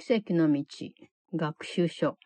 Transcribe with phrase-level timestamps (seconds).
[0.00, 0.64] 奇跡の道、
[1.34, 2.18] 学習書。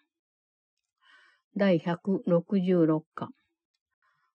[1.57, 3.31] 第166課。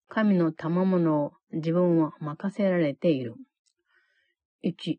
[0.09, 3.35] 神の賜物を自分は任せられている。
[4.63, 4.99] 1、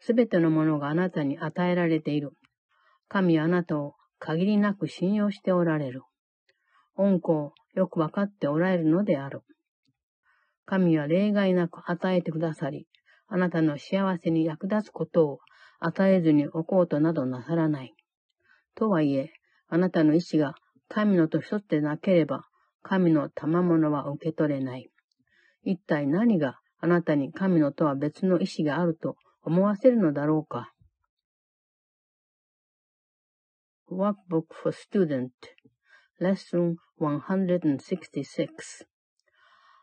[0.00, 2.32] すべてのものがあなたに与えられている。
[3.08, 6.02] 神はあなたを限りなく信用しておられる。
[6.96, 9.42] 恩子をよくわかっておられるのである。
[10.66, 12.88] 神は例外なく与えてくださり、
[13.28, 15.38] あなたの幸せに役立つことを
[15.80, 17.94] 与えずにおこうとなどなさらない。
[18.74, 19.32] とはいえ、
[19.68, 20.54] あなたの意志が
[20.88, 22.44] 神のと一つでなければ、
[22.82, 24.90] 神の賜物は受け取れない。
[25.64, 30.72] 一体何があなたに神のとは別の意志があると思わせるのだろうか。
[33.90, 35.30] Workbook for Student
[36.20, 38.86] Lesson 166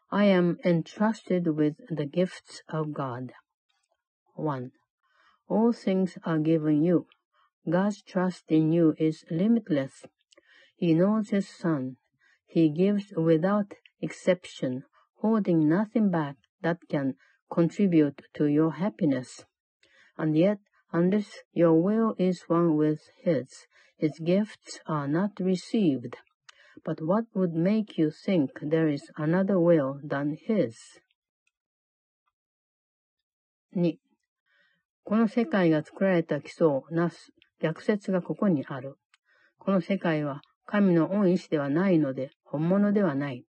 [0.09, 3.34] I am entrusted with the gifts of God.
[4.36, 4.72] 1.
[5.48, 7.08] All things are given you.
[7.70, 10.06] God's trust in you is limitless.
[10.76, 11.98] He knows His Son.
[12.45, 14.84] He gives without exception,
[15.22, 17.16] holding nothing back that can
[17.52, 19.45] contribute to your happiness.
[20.18, 20.59] And yet,
[20.92, 26.18] unless your will is one with His, His gifts are not received.
[26.84, 31.00] But what would make you think there is another will than His?
[33.73, 33.98] 2.
[35.08, 38.97] この世界が作られた基礎をなす逆説がここにある。
[39.58, 43.45] この世界は神の恩意志ではないので本物ではない。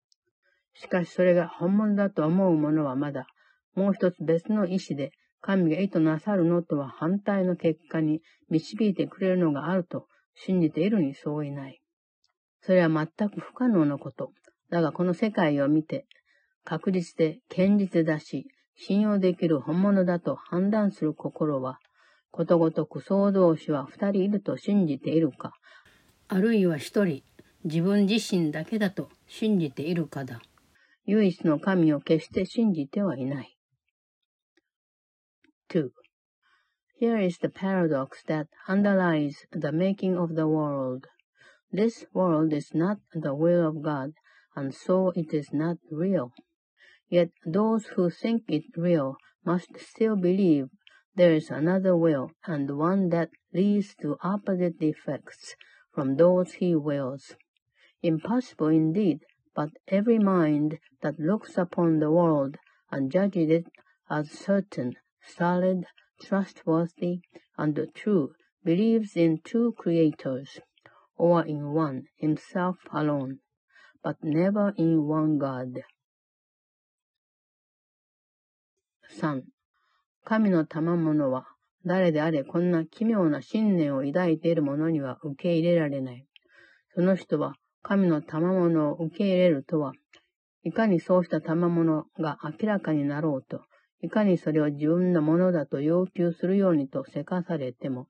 [0.75, 3.27] しかしそれが本物だと思うものはまだ、
[3.75, 11.81] もう一つ別の意志で神が意図なさるのとは反対の結果に導いてくれるのがあると信じているにそういない。
[12.61, 14.31] それは全く不可能なこと。
[14.71, 16.07] だがこの世界を見て、
[16.63, 18.47] 確実で堅実だし、
[18.81, 21.81] 信用できる本物だと判断する心は、
[22.31, 25.53] ことごとく創造主は二人いると信じているか、
[26.29, 27.25] あるいは一人、
[27.65, 30.41] 自分自身だけだと信じているかだ。
[31.07, 33.59] 唯一の神を決して信じてはいない。
[35.71, 35.91] 2.
[37.01, 41.09] Here is the paradox that underlies the making of the world.
[41.73, 44.13] This world is not the will of God,
[44.55, 46.31] and so it is not real.
[47.11, 50.69] Yet those who think it real must still believe
[51.15, 55.57] there is another will, and one that leads to opposite effects
[55.91, 57.35] from those he wills.
[58.03, 59.25] Impossible indeed,
[59.55, 62.57] but every mind that looks upon the world
[62.91, 63.67] and judges it
[64.11, 65.87] as certain, solid,
[66.21, 67.23] trustworthy,
[67.57, 70.61] and true, believes in two creators,
[71.17, 73.41] or in one, himself alone,
[74.03, 75.83] but never in one God.
[79.17, 79.43] 3.
[80.25, 81.47] 神の賜物は、
[81.87, 86.27] 誰であれこんな奇妙な信念を抱いている者には受け入れられない。
[86.95, 89.93] その人は、神の賜物を受け入れるとは、
[90.63, 93.63] いかにそうした賜物が明らかになろうと、
[94.03, 98.09] いかにそれを自分のものだと要求するようにとせかされても、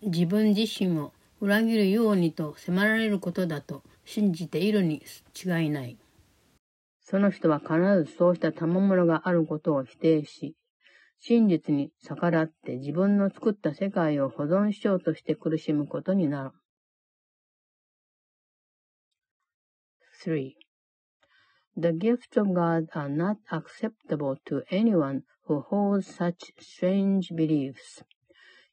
[0.00, 5.02] 自分自身を裏切るようにと迫られることだと信じているに
[5.34, 5.98] 違いない。
[7.04, 10.56] その人は必ずそうした賜物があることを否定し、
[11.20, 16.50] 真実に逆らって自分の作った世界を保存しようとして苦しむことになる。
[20.24, 20.54] 3.
[21.76, 28.02] The gifts of God are not acceptable to anyone who holds such strange beliefs.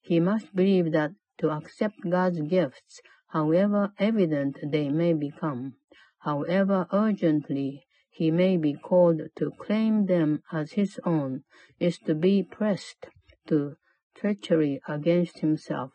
[0.02, 3.02] He must believe that to accept God's gifts,
[3.34, 5.74] however evident they may become,
[6.19, 11.44] however urgently he may be called to claim them as his own,
[11.78, 13.06] is to be pressed
[13.47, 13.77] to
[14.15, 15.93] treachery against himself.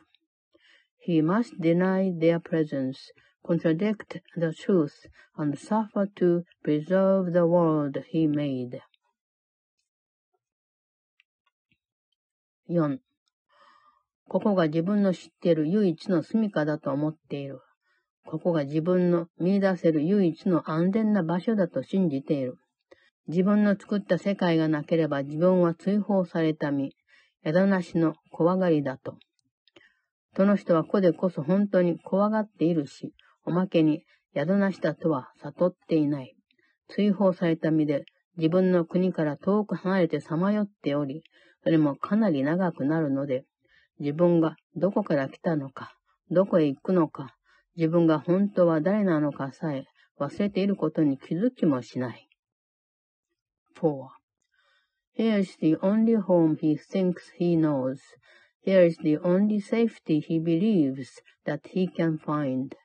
[0.99, 3.11] He must deny their presence,
[3.43, 8.81] contradict the truth, and suffer to preserve the world he made.
[12.67, 12.99] 4.
[14.27, 17.59] ここが自分の知っている唯一の住処だと思っている。
[18.26, 22.58] ここが自分の見出せる唯一の安全な場所だと信じている。
[23.28, 26.94] 自分の作った世界がなければ自分は追放された身、
[27.44, 29.16] 枝なしの怖がりだと。
[30.36, 33.14] その人は子でこそ本当に怖がっているし、
[33.44, 36.34] おまけに宿なしだとは悟っていない。
[36.88, 38.04] 追放された身で
[38.36, 41.22] 自分の国から遠く離れてさまよっており、
[41.62, 43.44] それもかなり長くなるので、
[43.98, 45.96] 自分がどこから来たのか、
[46.30, 47.34] どこへ行くのか、
[47.75, 49.85] 自分が本当は誰なのかさえ
[50.19, 52.27] 忘れていることに気づきもしない。
[53.75, 54.07] 4.
[55.17, 57.99] Here's the only home he thinks he knows.
[58.63, 62.75] Here is the only safety he believes that he can find.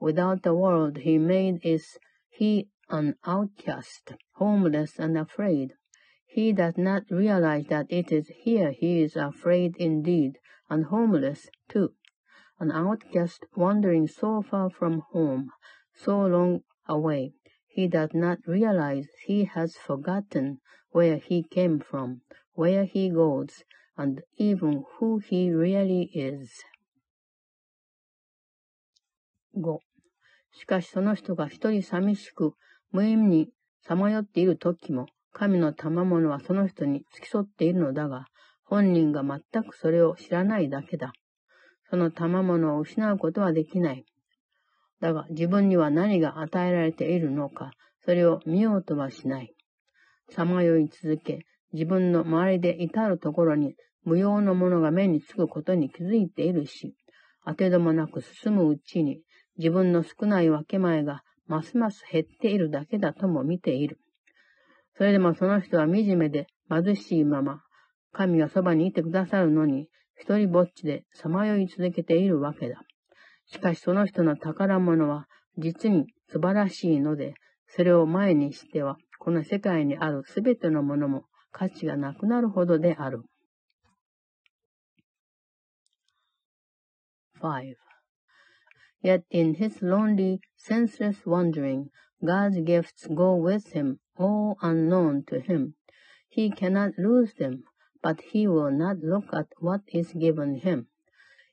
[0.00, 5.74] Without the world he made is he an outcast, homeless and afraid.
[6.26, 10.38] He does not realize that it is here he is afraid indeed,
[10.70, 11.94] and homeless too.
[12.61, 15.49] An outcast wandering so far from home,
[15.95, 17.33] so long away.
[17.67, 20.59] He does not realize he has forgotten
[20.91, 22.21] where he came from,
[22.53, 23.63] where he goes,
[23.97, 26.51] and even who he really is.
[29.55, 29.79] 5.
[30.51, 32.53] しかしその人が一人寂しく、
[32.91, 33.49] 無意味に
[33.81, 38.27] さまよっている時も、神の賜物はその人に付き添っているのだが、
[38.65, 41.11] 本人が全くそれを知らないだけだ。
[41.91, 44.05] その賜物を失うことはできない。
[45.01, 47.71] だが自分には何が与えられているのか、
[48.05, 49.53] それを見ようとはしない。
[50.29, 56.95] さまよい続け、自分の周りで至るところに無用のものが目につくことに気づいているし、
[57.45, 59.21] 当てどもなく進むうちに
[59.57, 63.99] 自分の少ない分け前がますます減っているだけだとも見ている。
[64.95, 67.63] それでもその人は惨めで貧しいまま、
[68.13, 69.89] 神がそばにいてくださるのに、
[70.21, 72.83] 一人ぼっちでさまよい続けているわけだ。
[73.47, 75.25] しかしその人の宝物は
[75.57, 77.33] 実に素晴らしいので、
[77.65, 83.23] それを前にしては、この世界にあるすべてのものも価値がなくなるほどである。
[87.41, 87.73] 5.
[89.03, 91.85] Yet in his lonely, senseless wandering,
[92.23, 95.73] God's gifts go with him, all unknown to him.
[96.29, 97.63] He cannot lose them,
[98.01, 100.87] but he will not look at what is given him.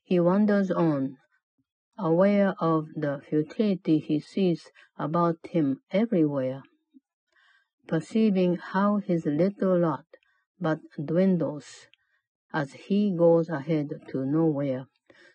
[0.03, 1.19] He wanders on,
[1.99, 6.63] aware of the futility he sees about him everywhere,
[7.87, 10.05] perceiving how his little lot
[10.61, 11.87] but dwindles
[12.53, 14.87] as he goes ahead to nowhere.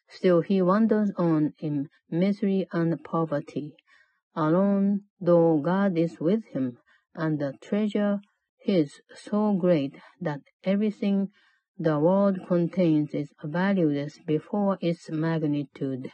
[0.10, 3.76] Still he wanders on in misery and poverty,
[4.36, 6.78] alone though God is with him,
[7.16, 8.20] and the treasure
[8.66, 11.30] is so great that everything
[11.78, 16.12] the world contains is valueless before its magnitude.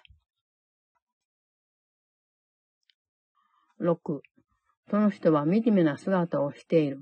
[3.79, 4.21] 6.
[4.89, 7.01] その人は惨めな姿をしている。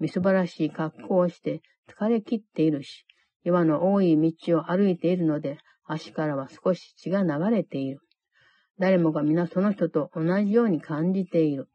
[0.00, 3.04] みすばらしい格好をして疲れ切っているし、
[3.44, 8.00] 岩の多い道を歩いているので、足からは少し血が流れている。
[8.78, 11.68] 誰もが皆その人と同じように感じている。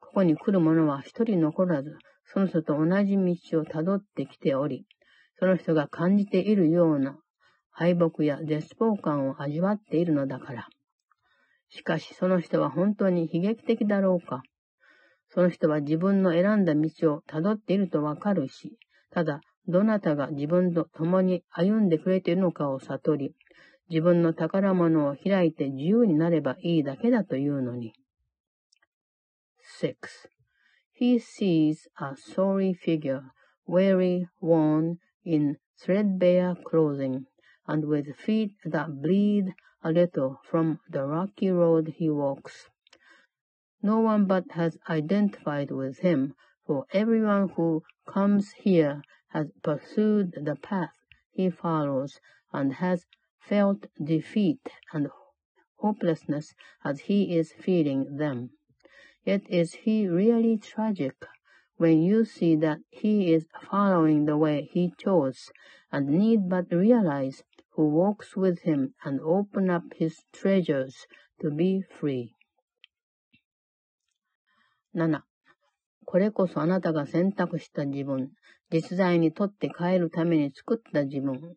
[0.00, 1.96] ここに来る者は一人残らず、
[2.32, 4.86] その人と同じ道をたどってきており、
[5.38, 7.16] その人が感じているような
[7.70, 10.68] 敗北や絶望感を味わっているのだから。
[11.70, 14.42] しかしその人は本当に悲劇的だろうか。
[15.28, 18.78] その人は自分の選んだ道を辿っているとわかるし、
[19.10, 23.34] ただ、どなたが自分と共に歩んでくれているのかを悟り、
[23.90, 27.92] 自分の宝物を開いて自由になればいいだけだというのに。
[29.82, 29.94] 6.
[31.00, 33.30] He sees a sorry figure,
[33.68, 37.26] weary, worn, in threadbare clothing,
[37.68, 39.54] and with feet that bleed
[39.84, 42.68] a little from the rocky road he walks.
[43.80, 46.34] No one but has identified with him,
[46.66, 50.98] for everyone who comes here has pursued the path
[51.30, 52.18] he follows
[52.52, 53.06] and has
[53.38, 55.06] felt defeat and
[55.76, 58.50] hopelessness as he is feeling them.
[59.28, 61.14] Yet is he really tragic
[61.76, 65.50] when you see that he is following the way he chose
[65.92, 67.42] and need but realize
[67.74, 71.06] who walks with him and open up his treasures
[71.42, 72.32] to be free.
[74.94, 75.22] 7.
[76.06, 78.30] これこそあなたが選択した自分、
[78.70, 81.54] 実在にとって変えるために作った自分。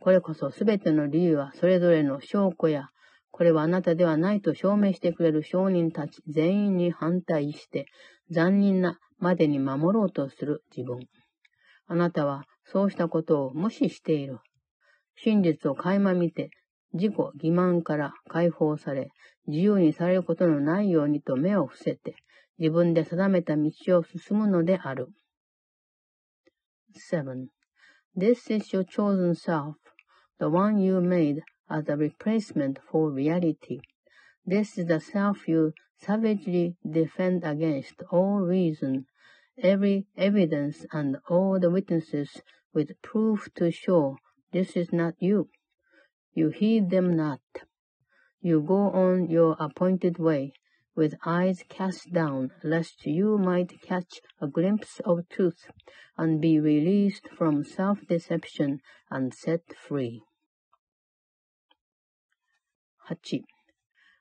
[0.00, 2.90] これこそすべての理由はそれぞれの証拠や、
[3.36, 7.84] これはあなたではないと証明してくれる証人たち全員に反対して、
[8.30, 11.06] 残忍なまでに守ろうとする自分。
[11.86, 14.38] あなたはそうしたことを無視している。
[15.16, 16.48] 真実を垣間見て、
[16.94, 19.10] 自己欺瞞から解放され、
[19.46, 22.16] 自由にされることのないようにと目を伏せて、
[22.58, 25.08] 自分で定めた道を進むのである。
[27.12, 27.48] 7.
[28.16, 29.74] This is your chosen self,
[30.38, 33.80] the one you made as a replacement for reality.
[34.44, 39.06] This is the self you savagely defend against all reason,
[39.58, 42.42] every evidence and all the witnesses
[42.72, 44.18] with proof to show
[44.52, 45.48] This is not you.
[46.32, 47.40] You heed them not.
[48.40, 50.52] You go on your appointed way,
[50.94, 55.68] with eyes cast down, lest you might catch a glimpse of truth,
[56.16, 58.80] and be released from self-deception
[59.10, 60.22] and set free.
[63.08, 63.42] 8、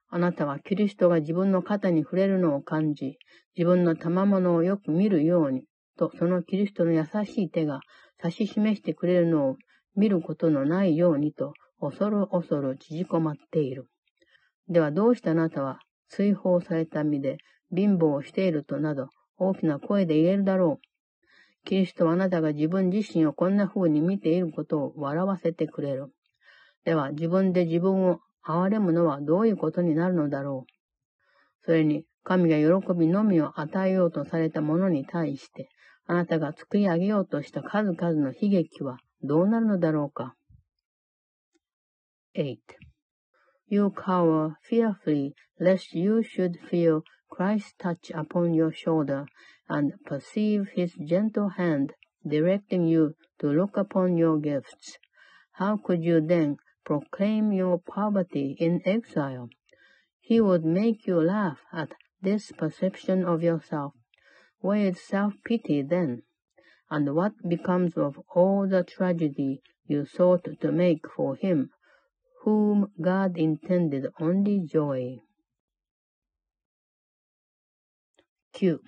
[0.10, 3.18] あなたはキリストが自分の肩に触れるのを感じ、
[3.58, 5.63] 自分の賜物をよく見るように、
[5.98, 7.80] とそのキリストの優しい手が
[8.24, 9.58] 指し示してくれるのを
[9.96, 13.88] 見ることのないようにと、恐る恐る縮こまっている。
[14.70, 17.38] ではどうしてあなたは追放された身で
[17.75, 21.68] 貧乏をしているとなど大きな声で言えるだろう。
[21.68, 26.13] キリストはあなたが自分自身をこんな風に見ていることを笑わせてくれる。
[26.84, 30.72] では自分で自分を憐れむのはどういうことになるのだろう。
[31.66, 35.70] それに、神が喜びのみを与えようとされたものに対して、
[36.08, 40.36] あなたが作り上げようとした数々の悲劇はどうなるのだろうか。
[42.36, 42.58] 8.
[43.68, 49.25] You cower fearfully lest you should feel Christ's touch upon your shoulder
[49.68, 51.94] and perceive his gentle hand
[52.28, 55.00] directing you to look upon your gifts.
[55.54, 59.49] How could you then proclaim your poverty in exile?
[60.21, 63.95] He would make you laugh at this perception of yourself.
[64.61, 66.23] Where is self-pity then?
[66.91, 71.71] And what becomes of all the tragedy you sought to make for him,
[72.43, 75.21] whom God intended only joy?
[78.53, 78.81] 9.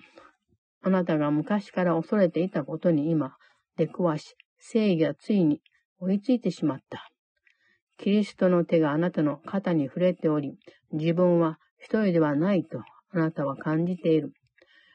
[0.85, 3.37] あなたが昔から恐れていたことに今、
[3.77, 5.61] 出くわし、正義がついに
[5.99, 7.09] 追いついてしまった。
[7.98, 10.56] キリストの手があなたの肩に触れており、
[10.92, 14.32] 自分は一人ではないとあなたは感じている。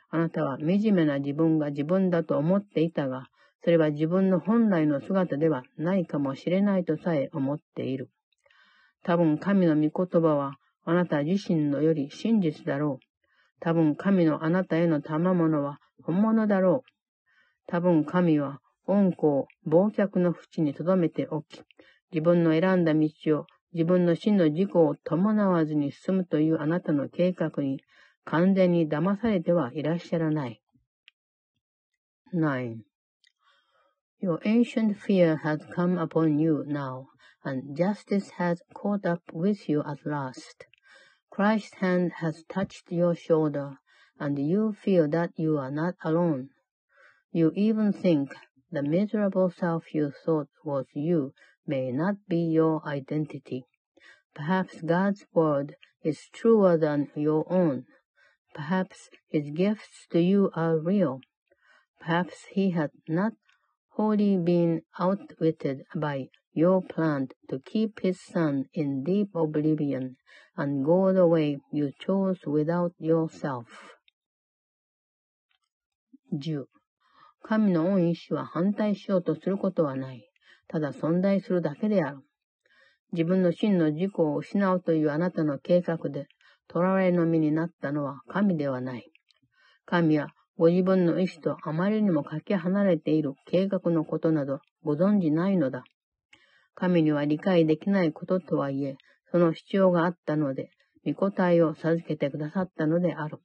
[0.09, 3.27] あなたは惨めな自分が自分だと思っていたが、
[3.63, 8.09] それは自分の本来の姿ではないかもしれないとさえ思っている。
[9.03, 10.53] 多分神の御言葉は
[10.85, 13.05] あなた自身のより真実だろう。
[13.59, 16.89] 多分神のあなたへの賜物は本物だろう。
[17.67, 21.63] 多分神は恩子を忘却の淵に留めておき、
[22.12, 27.82] 自分の選んだ道を自分の真の自己を伴わずに進むというあなたの計画に
[28.24, 30.62] 完全に騙されてはいらっしゃらない。
[32.34, 32.82] 9.
[34.20, 37.06] Your ancient fear has come upon you now,
[37.44, 40.66] and justice has caught up with you at last.
[41.30, 43.78] Christ's hand has touched your shoulder,
[44.18, 46.50] and you feel that you are not alone.
[47.32, 48.34] You even think
[48.70, 51.32] the miserable self you thought was you
[51.66, 53.64] may not be your identity.
[54.34, 57.86] Perhaps God's word is truer than your own.
[58.54, 61.20] Perhaps his gifts to you are real.
[62.00, 63.32] Perhaps he has not
[63.90, 70.16] wholly been outwitted by your plan to keep his son in deep oblivion
[70.56, 73.66] and go the way you chose without yourself.
[76.32, 76.66] 10.
[77.42, 80.28] 神の恩意志は反対しようとすることはない。
[80.73, 82.23] ただ存在するだけである。
[83.11, 86.25] 自分の真の自己を失うというあなたの計画で、
[86.67, 89.11] 囚われの身になったのは神ではない。
[89.85, 95.83] 神はご自分の意志とあまりにもかけ離れている計画のことなどご存じないのだ。
[96.73, 98.95] 神には理解できないこととはいえ、
[99.31, 100.71] その必要があったので、
[101.05, 103.37] 御答えを授けてくださったのである。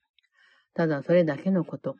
[0.72, 1.94] ただそれだけのこと。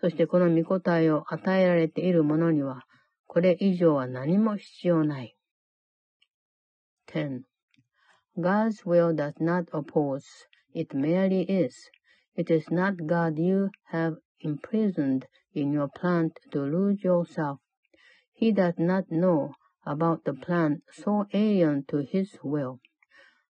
[0.00, 2.86] そしてこの御答えを与えられている者には、
[3.33, 5.35] これ以上は何も必要ない。
[7.07, 7.41] 10.
[8.39, 10.23] God's will does not oppose,
[10.73, 11.89] it merely is.
[12.35, 17.59] It is not God you have imprisoned in your plan to lose yourself.
[18.33, 19.53] He does not know
[19.85, 22.79] about the plan so alien to his will.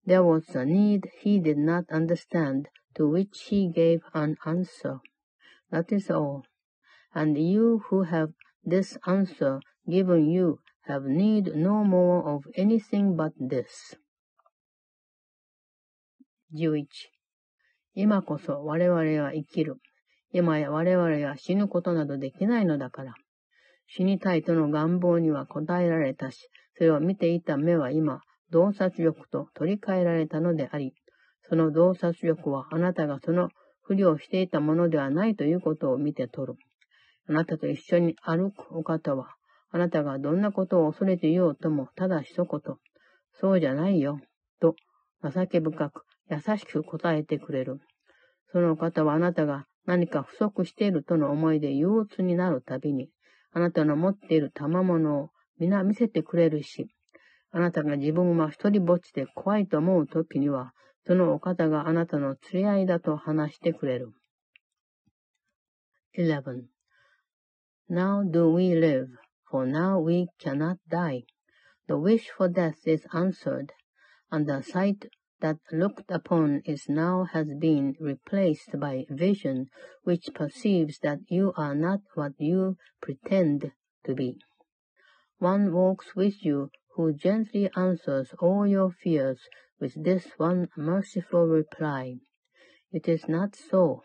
[0.06, 5.02] There was a need he did not understand, to which he gave an answer.
[5.70, 6.46] That is all.
[7.14, 8.32] And you who have
[8.64, 10.59] this answer given you
[10.89, 13.97] have need no more of anything but this.
[16.55, 16.87] 11.
[17.95, 19.77] 今こそ我々は生きる。
[20.33, 23.15] 今や我々は死ぬことなどできないのだから。
[23.87, 28.21] 死にたいとの願望には応えられたし、それを見ていた目は今、
[28.51, 30.95] 洞察力と取り替えられたのであり、
[31.43, 33.51] その洞察力はあなたがその
[33.83, 36.59] 不良していたものではないということを見て取る。
[37.29, 39.35] あなたと一緒に歩くお方は、
[39.73, 42.77] あなたがどんなことを恐れていようとも、ただ一言、
[43.33, 44.21] そうじゃないよ、
[44.61, 44.77] と、
[45.25, 47.81] 情け深く、優しく答えてくれる。
[48.53, 53.09] その方はあなたが何か不足しているとの思いで憂鬱になるたびに、
[53.53, 56.89] あなたの持っている賜物を皆見せてくれるし、
[57.51, 60.73] あなたが自分は一人ぼっちで怖いと思うときには、
[61.07, 64.13] そのお方があなたの連れ合いだと話してくれる。
[66.19, 66.65] 11.
[67.91, 69.22] Now do we live
[69.53, 71.25] for now we cannot die.
[71.87, 73.75] The wish for death is answered,
[74.31, 75.05] and the sight
[75.43, 79.69] that looked upon is now has been replaced by vision
[80.05, 83.73] which perceives that you are not what you pretend
[84.05, 84.39] to be.
[85.39, 89.41] One walks with you who gently answers all your fears
[89.79, 92.21] with this one merciful reply.
[92.91, 94.01] It is not so.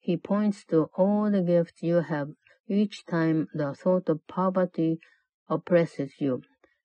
[0.00, 2.30] He points to all the gifts you have
[2.68, 4.98] each time the thought of poverty
[5.48, 6.40] oppresses you,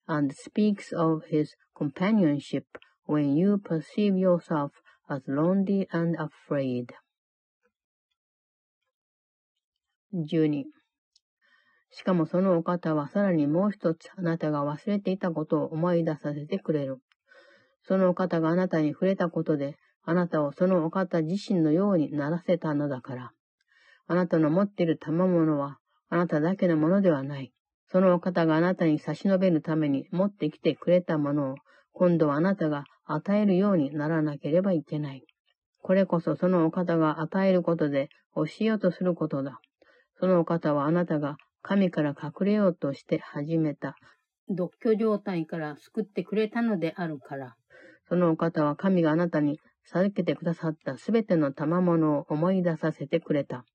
[0.08, 2.66] and speaks of his companionship
[3.06, 4.72] when you perceive yourself
[5.10, 6.94] as lonely and afraid.
[10.14, 10.66] 12.
[11.90, 16.98] しかもそのお方はさらにもう一つあなたが忘れていたことを思い出させてくれる。
[17.88, 23.32] そのお方があなたに触れたことで、あなたをそのお方自身のようにならせたのだから。
[24.08, 25.78] あなたの持っている賜物は、
[26.10, 27.52] あなただけのものではない。
[27.90, 31.56] そのお方があなたに差し伸べるために持ってきてくれたものを、
[31.94, 35.24] 今度はあなたが与えるようにならなければいけない。
[35.82, 39.60] これこそそのお方が与えることで教えようとすることだ。
[40.20, 43.96] そのお方はあなたが神から隠れようとして始めた
[44.50, 47.56] 独居状態から救ってくれたのであるから。
[48.10, 53.66] そのお方は神があなたに授けてくださったすべての賜物を思い出させてくれた。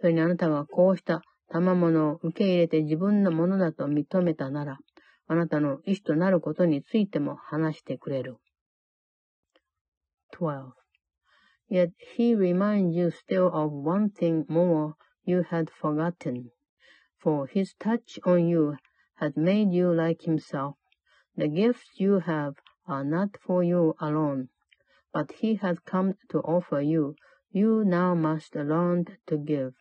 [0.00, 4.78] それにあなたがこうした賜物を受け入れて自分のものだと認めたなら、
[5.28, 8.36] あなたの意志となることについても話してくれる。
[10.38, 10.72] 12.
[11.70, 16.50] Yet he reminds you still of one thing more you had forgotten.
[17.18, 18.76] For his touch on you
[19.16, 20.76] has made you like himself.
[21.36, 22.54] The gifts you have
[22.86, 24.48] are not for you alone,
[25.12, 27.16] but he has come to offer you.
[27.50, 29.74] You now must learn to give.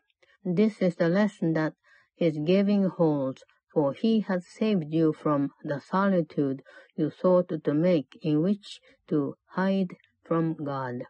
[0.48, 1.74] This is the lesson that
[2.16, 6.62] his giving holds, for he has saved you from the solitude
[6.96, 11.06] you sought to make in which to hide from God.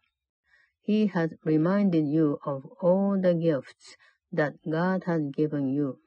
[0.79, 3.97] He has reminded you of all the gifts
[4.31, 5.99] that God has given you.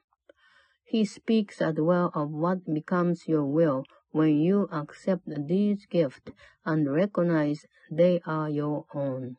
[0.83, 6.31] He speaks as well of what becomes your will when you accept these gifts
[6.65, 9.37] and recognize they are your own.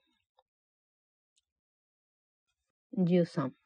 [2.97, 3.60] 13.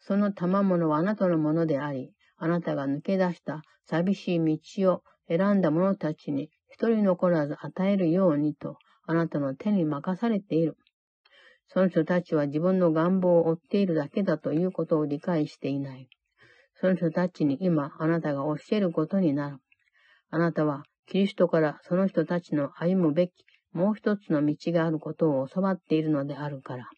[0.00, 10.76] その賜物はあなたのものであり、あなたが抜け出した寂しい道を選んだ者たちに一人残らず与えるようにと、あなたの手に任されている。
[11.68, 16.08] その人たちは自分の願望を追っているだけだということを理解していない。
[16.80, 19.58] その人たちに今あなたが教えることになる。
[20.30, 23.32] あなたはキリストからその人たちの歩むべき
[23.72, 26.88] もう一つの道があることを教わっているのであるから。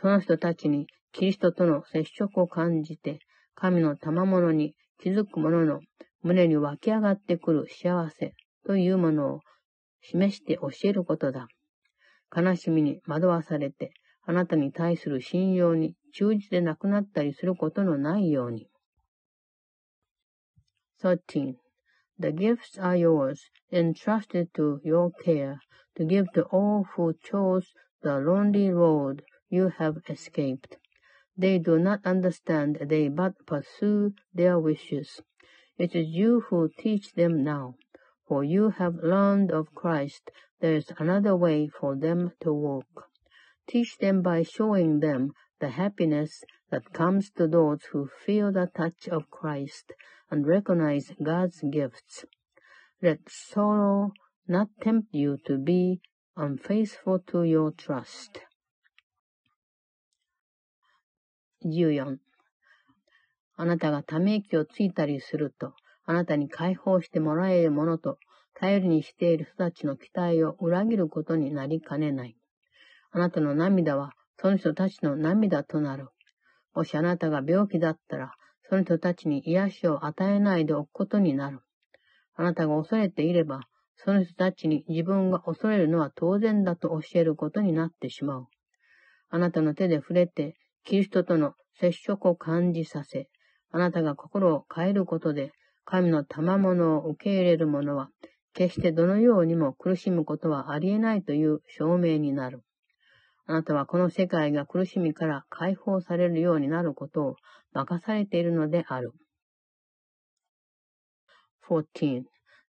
[0.00, 3.20] その人たちにキリストとの接触を感じて、
[3.54, 5.80] 神の賜物に気づく者の
[6.22, 8.34] 胸に湧き上がってくる幸せ
[8.66, 9.40] というものを
[10.00, 11.48] 示して教えることだ。
[12.34, 13.92] 悲しみに惑わされて、
[14.22, 18.68] あなたに対する信用に忠実でなくなったりすることのないように。
[21.02, 21.54] 13.
[22.18, 23.38] The gifts are yours,
[23.72, 25.56] entrusted to your care,
[25.96, 27.66] to give to all who chose
[28.02, 30.76] the lonely road you have escaped.
[31.40, 35.22] They do not understand, they but pursue their wishes.
[35.78, 37.76] It is you who teach them now,
[38.26, 40.32] for you have learned of Christ.
[40.58, 43.08] There is another way for them to walk.
[43.68, 49.06] Teach them by showing them the happiness that comes to those who feel the touch
[49.06, 49.92] of Christ
[50.32, 52.24] and recognize God's gifts.
[53.00, 54.12] Let sorrow
[54.48, 56.00] not tempt you to be
[56.36, 58.40] unfaithful to your trust.
[61.64, 62.18] 14.
[63.56, 68.18] あなたがため息をついたりすると、あなたに解放してもらえるものと、
[68.54, 72.36] 頼りにしている人たちの期待を裏切ることになりかねない。
[73.10, 76.08] あなたの涙は、その人たちの涙となる。
[76.74, 78.34] もしあなたが病気だったら、
[78.68, 81.60] その人たちに癒しを与えないでおくことになる。
[82.36, 83.62] あなたが恐れていれば、
[83.96, 88.46] その人たちに自分が恐れるのは当然だと教えることになってしまう。
[89.30, 93.28] あなたの手で触れて、キリストとの接触を感じさせ、
[93.70, 95.52] あなたが心を変えることで、
[95.84, 98.10] 神の賜物を受け入れる者は、
[98.54, 102.62] 決してどのようにも苦しむことはありえないという証明になる。
[103.46, 107.36] あなたはこの世界が苦しみから解放されるようになることを
[107.72, 109.12] 任されているのである。
[111.66, 112.24] 14.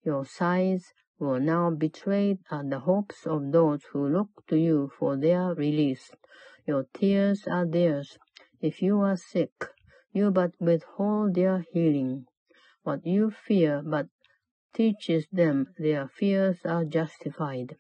[0.06, 2.38] Your sighs will now betray
[2.70, 6.14] the hopes of those who look to you for their release.
[6.70, 8.20] Your tears are theirs.
[8.62, 9.74] If you are sick,
[10.12, 12.28] you but withhold their healing.
[12.84, 14.06] What you fear but
[14.72, 17.76] teaches them their fears are justified.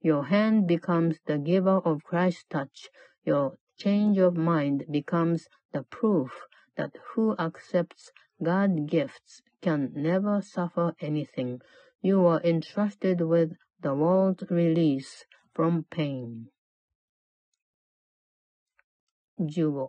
[0.00, 2.90] Your hand becomes the giver of Christ's touch.
[3.24, 6.30] Your change of mind becomes the proof
[6.76, 11.60] that who accepts God's gifts can never suffer anything.
[12.02, 16.50] You are entrusted with the world's release from pain.
[19.40, 19.88] 15.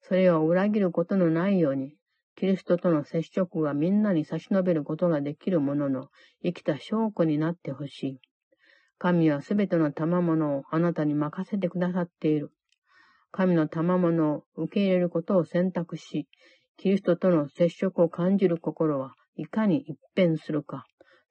[0.00, 1.96] それを裏切ることのないように、
[2.34, 6.08] キリストとの接触がみんなに差し伸べることができるものの
[6.42, 8.20] 生きた証拠になってほしい。
[8.98, 12.52] 神はすべての賜物をあなたに任せてくださっている。
[13.30, 16.28] 神の賜物を受け入れることを選択し、
[16.76, 20.84] キリストとの接触を感じる心はいかに一変するか、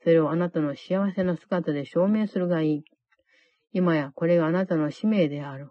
[0.03, 2.83] それをあなたの幸せな姿で証明するがいい。
[3.71, 5.69] 今やこれがあなたの使命である。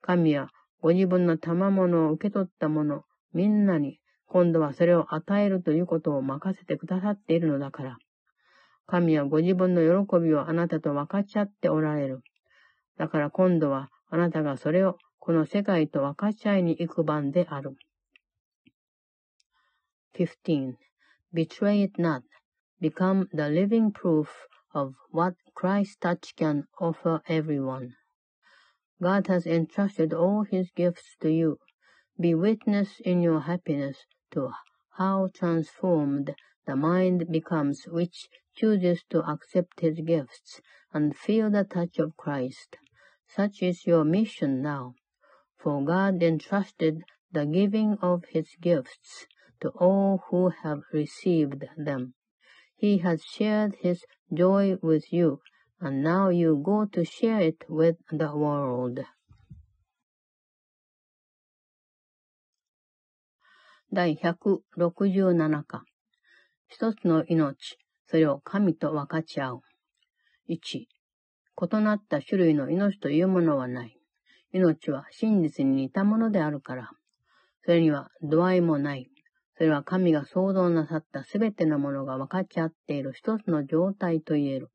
[0.00, 0.48] 神は
[0.80, 7.98] ご自分の賜物を受け取った者、みんなに今度はそれを与えるということを任せてくださっているのだから。
[8.86, 12.20] 神はご自分の喜びをあなたと分かち合っておられる。
[12.96, 17.76] だから今度はあなたがそれをこの世界と分かち合いに行く番である。
[20.14, 20.74] 15.
[21.34, 22.22] Betray it not.
[22.80, 24.28] Become the living proof
[24.72, 27.97] of what Christ's touch can offer everyone.
[29.00, 31.58] God has entrusted all his gifts to you.
[32.20, 34.50] Be witness in your happiness to
[34.96, 36.34] how transformed
[36.66, 40.60] the mind becomes which chooses to accept his gifts
[40.92, 42.76] and feel the touch of Christ.
[43.28, 44.94] Such is your mission now,
[45.56, 49.26] for God entrusted the giving of his gifts
[49.60, 52.14] to all who have received them.
[52.76, 55.40] He has shared his joy with you,
[55.80, 59.04] and now you go to share it with the world.
[63.92, 65.84] 第167課。
[66.66, 69.60] 一つの命、それを神と分かち合う。
[70.50, 73.96] 1、異なった種類の命というものはない。
[74.52, 76.90] 命は真実に似たものであるから。
[77.64, 79.08] それには度合いもない。
[79.56, 84.70] それは神が創造なさったすべてのものが分かち合っている一つの状態と言える。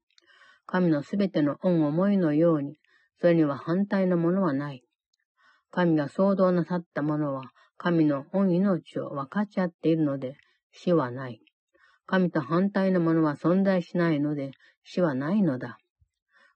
[0.65, 2.79] 神のすべての恩思いのように、
[3.19, 4.83] それには反対のものはない。
[5.71, 10.35] 神が創造なさったものは、神の恩命を分かち合っているので、
[10.71, 11.41] 死はない。
[12.05, 14.51] 神と反対のものは存在しないので、
[14.83, 15.77] 死はないのだ。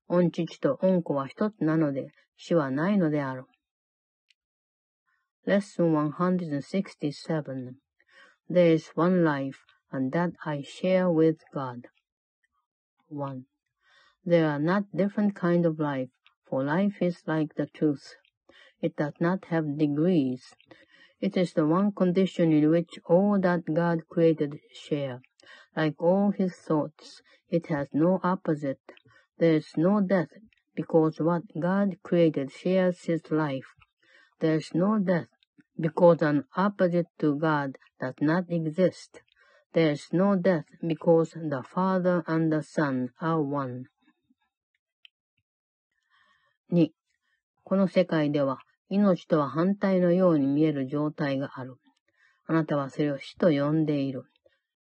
[0.07, 3.45] 恩父と恩子は一つなので、死はないのである。
[5.45, 7.75] Lesson 167
[8.49, 9.59] There is one life,
[9.91, 11.87] and that I share with God.
[13.09, 13.43] 1.
[14.29, 16.09] There are not different kind of life,
[16.49, 18.15] for life is like the truth.
[18.81, 20.53] It does not have degrees.
[21.21, 25.21] It is the one condition in which all that God created share.
[25.77, 28.81] Like all his thoughts, it has no opposite.
[29.37, 30.33] There is no death,
[30.75, 33.75] because what God created shares his life.
[34.41, 35.29] There is no death,
[35.79, 39.21] because an opposite to God does not exist.
[39.71, 43.85] There is no death, because the Father and the Son are one.
[46.69, 46.91] 2.
[47.63, 51.75] この世界では命とは反対のように見える状態がある。
[52.45, 54.25] あなたはそれを死と呼んでいる。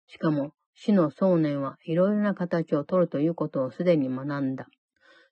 [0.09, 4.67] しかも、死の想念はいろいろな形をとるということをすでに学んだ。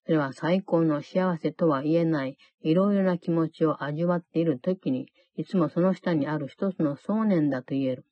[0.04, 8.04] それは最高の幸せとは言えないいろいろな気持ちを味わっているときに、いつもその下にある一つの想念だと言える。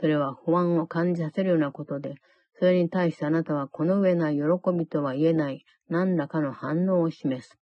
[0.00, 2.14] それは不安を感じさせるようなことで、
[2.58, 4.42] それに対してあなたはこの上ない喜
[4.76, 7.56] びとは言えない何らかの反応を示す。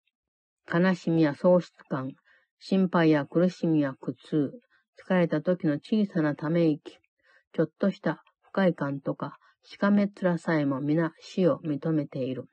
[0.72, 2.12] 悲しみや喪失感、
[2.58, 4.52] 心配や苦しみや苦痛、
[5.06, 6.98] 疲れた時の小さなため息、
[7.52, 12.44] ちょっとした不快感とか、しかめっ面さえも皆死を認めている。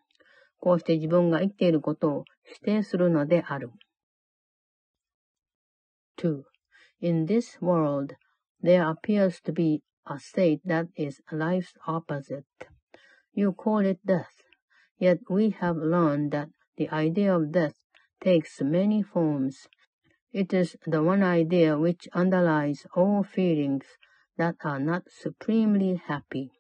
[0.60, 3.72] こうして自分が生きていることを否定するのである。
[6.18, 6.44] 2.
[7.02, 8.16] In this world,
[8.62, 12.46] there appears to be a state that is life's opposite.
[13.34, 14.44] You call it death,
[14.98, 17.76] yet we have learned that the idea of death
[18.22, 19.68] takes many forms.
[20.32, 23.86] It is the one idea which underlies all feelings
[24.38, 26.52] that are not supremely happy.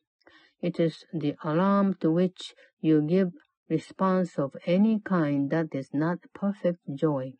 [0.61, 3.33] It is the alarm to which you give
[3.69, 7.33] response of any kind that is not perfect joy.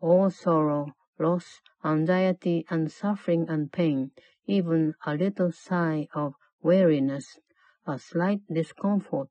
[0.00, 4.10] All sorrow, loss, anxiety, and suffering and pain,
[4.46, 7.38] even a little sigh of weariness,
[7.86, 9.30] a slight discomfort,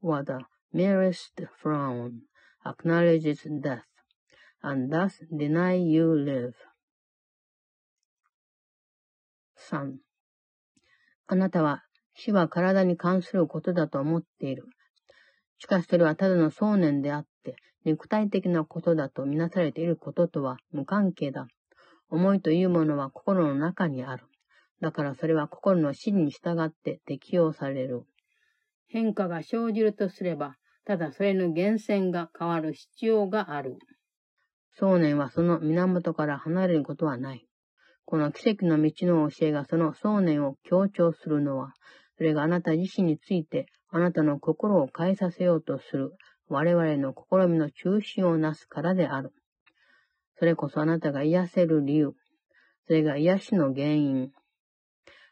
[0.00, 0.40] or the
[0.72, 2.22] merest frown,
[2.64, 3.84] acknowledges death,
[4.62, 6.54] and thus deny you live.
[9.56, 9.98] 3.
[11.28, 11.82] あなたは
[12.14, 14.64] 死は体に関することだと思っている。
[15.58, 21.48] しかしそれはただの想念であって、肉体的なことだとみなされていることとは無関係だ。
[22.08, 24.24] 思いというものは心の中にある。
[24.80, 28.04] だからそれは心の死に従って適用される。
[28.88, 33.76] 変化が生じるとすれば、ただそれの源泉が変わる必要がある。
[34.78, 37.46] 想念はその源から離れることはない。
[38.04, 41.72] この奇跡の道の教えがその想念を強調するのは、
[42.16, 46.12] それがあなた自身についてあなたの心を変えさせようとする
[46.48, 49.32] 我々の試みの中心をなすからである。
[50.38, 52.12] それこそあなたが癒せる理由。
[52.86, 54.30] それが癒しの原因。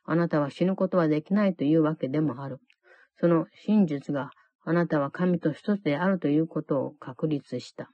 [0.05, 2.59] あなたは死ぬことはできないというわけでもある。
[3.21, 4.31] その真実が
[4.65, 7.91] あなたは神と一つであるということを確立した。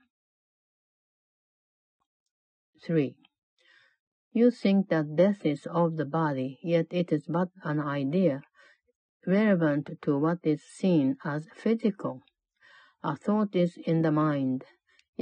[2.87, 3.13] 3.
[4.33, 8.41] You think that death is of the body, yet it is but an idea,
[9.27, 12.21] relevant to what is seen as physical.
[13.03, 14.65] A thought is in the mind.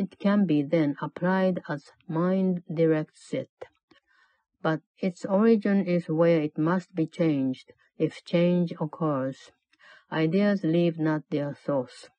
[0.00, 3.50] It can be then applied as mind directs it.
[4.62, 9.50] But its origin is where it must be changed, if change occurs.
[10.12, 12.10] Ideas leave not their source.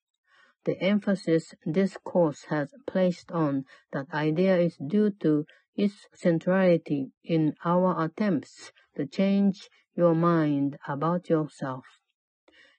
[0.65, 3.63] The emphasis this course has placed on
[3.93, 5.45] that idea is due to
[5.77, 11.85] its centrality in our attempts to change your mind about yourself.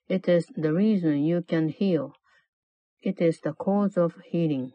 [0.08, 2.12] It is the reason you can heal.
[3.00, 4.74] It is the cause of healing.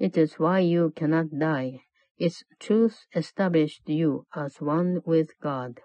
[0.00, 1.82] It is why you cannot die.
[2.16, 5.82] Its truth established you as one with God.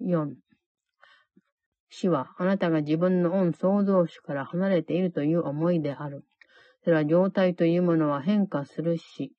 [0.00, 0.36] 4.
[1.90, 6.24] 死はあなたが自分の恩創造主から離れているという思いである。
[6.82, 9.34] それは状態というものは変化するし、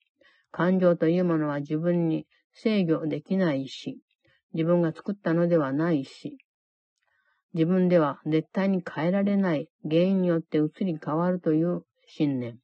[0.51, 3.99] 感情というものは自分に制御できないし、
[4.53, 6.37] 自分が作ったのではないし、
[7.53, 12.59] 自分では絶対に変えられない原因によって移り変わるという信念。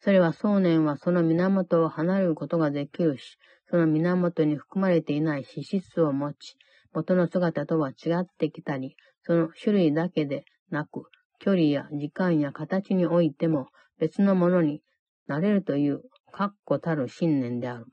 [0.00, 3.38] それは想念はその源を離れることができるし、
[3.70, 6.56] その源に含まれていない資質を持ち、
[6.92, 11.04] 元の姿とは違ってきたり、その種類だけでなく、
[11.38, 14.82] 距離や時間や形においても別のものに
[15.26, 16.02] なれるという
[16.32, 17.86] 確固たる信念である。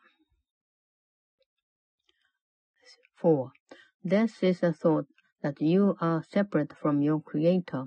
[3.21, 3.49] 4.
[4.05, 5.05] This is the thought
[5.41, 7.85] that you are separate from your Creator.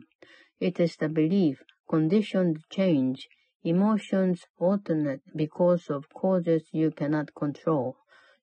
[0.59, 3.29] It is the belief, conditioned change,
[3.65, 7.97] emotions alternate because of causes you cannot control,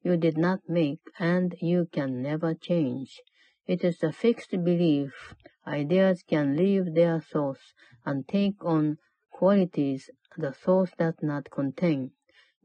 [0.04, 3.22] you did not make, and you can never change.
[3.65, 5.36] It is a fixed belief.
[5.65, 7.74] Ideas can leave their source
[8.06, 8.98] and take on
[9.32, 12.12] qualities the source does not contain,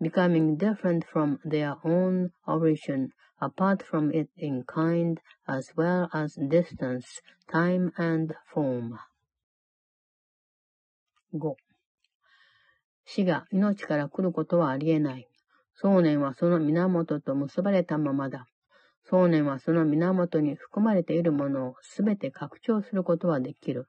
[0.00, 7.20] becoming different from their own origin, apart from it in kind as well as distance,
[7.50, 8.96] time and form.
[11.34, 11.56] 5.
[13.04, 15.28] 死が命から来ることはありえない。
[15.74, 18.46] 想念はその源と結ばれたままだ。
[19.04, 23.88] 想念はその源に含まれているものをすべて拡張することはできる。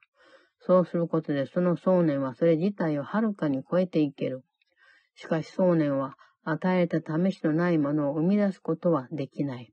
[0.58, 4.42] そうすることでその想念はそれ自体をはるかに超えていける。
[5.14, 9.72] しかし想念は与えた試しのないものを生み出すことはできない。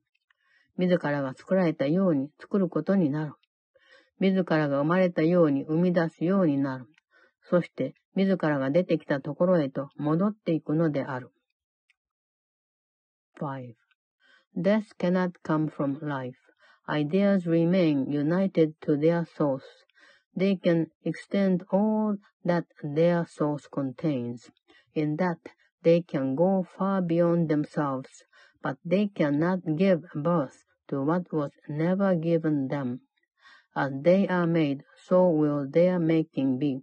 [0.78, 3.34] 自らが作られたように作ることになる。
[4.20, 6.86] 自らが生まれたように生み出すようになる。
[7.50, 11.32] そして自らが出てきたところへと戻っていくのである。
[13.40, 13.74] 5.
[14.56, 16.38] Death cannot come from life.
[16.88, 19.64] Ideas remain united to their source.
[20.38, 24.50] They can extend all that their source contains.
[24.94, 25.38] In that,
[25.83, 28.25] they can go far beyond themselves,
[28.63, 33.01] but they cannot give birth to what was never given them.
[33.75, 36.83] As they are made, so will their making be.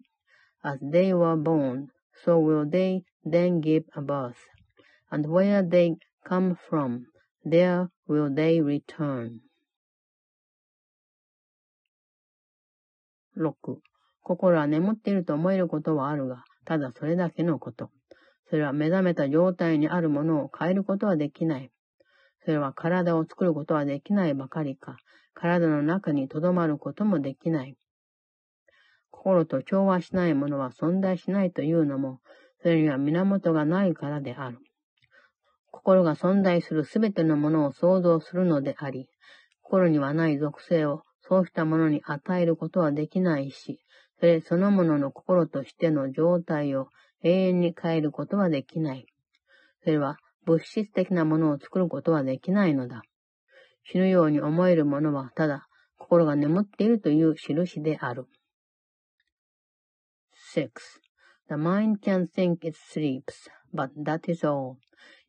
[0.64, 1.90] As they were born,
[2.24, 4.40] so will they then give birth.
[5.12, 7.08] And where they come from,
[7.44, 9.42] there will they return.
[13.36, 13.82] 6.
[14.22, 17.90] 心は眠っていると思えることはあるが、ただそれだけのこと。
[18.51, 21.71] それは目覚めた状態にあるものを変えることはできない。
[22.45, 24.97] それは体を作ることはできないばかりか、
[25.35, 27.77] 体の中に留まることもできない。
[29.11, 32.21] 心と調和しないものは存在しないというのも、
[32.63, 34.59] それには源がないからである。
[35.71, 39.09] 心が存在するすべてのものを創造するのであり、
[39.63, 43.81] 心にはない属性をそうしたものに与えることはできないし、
[44.19, 46.89] それそのものの心としての状態を
[47.23, 49.07] 永遠に変えることはできない。
[49.83, 53.03] それは物質的なものを作ることはできないのだ。
[53.85, 55.67] 死ぬように思えるものはただ
[55.99, 58.27] 心が眠っているという印である。
[60.55, 60.71] 6.
[61.49, 64.77] The mind can think it sleeps, but that is all.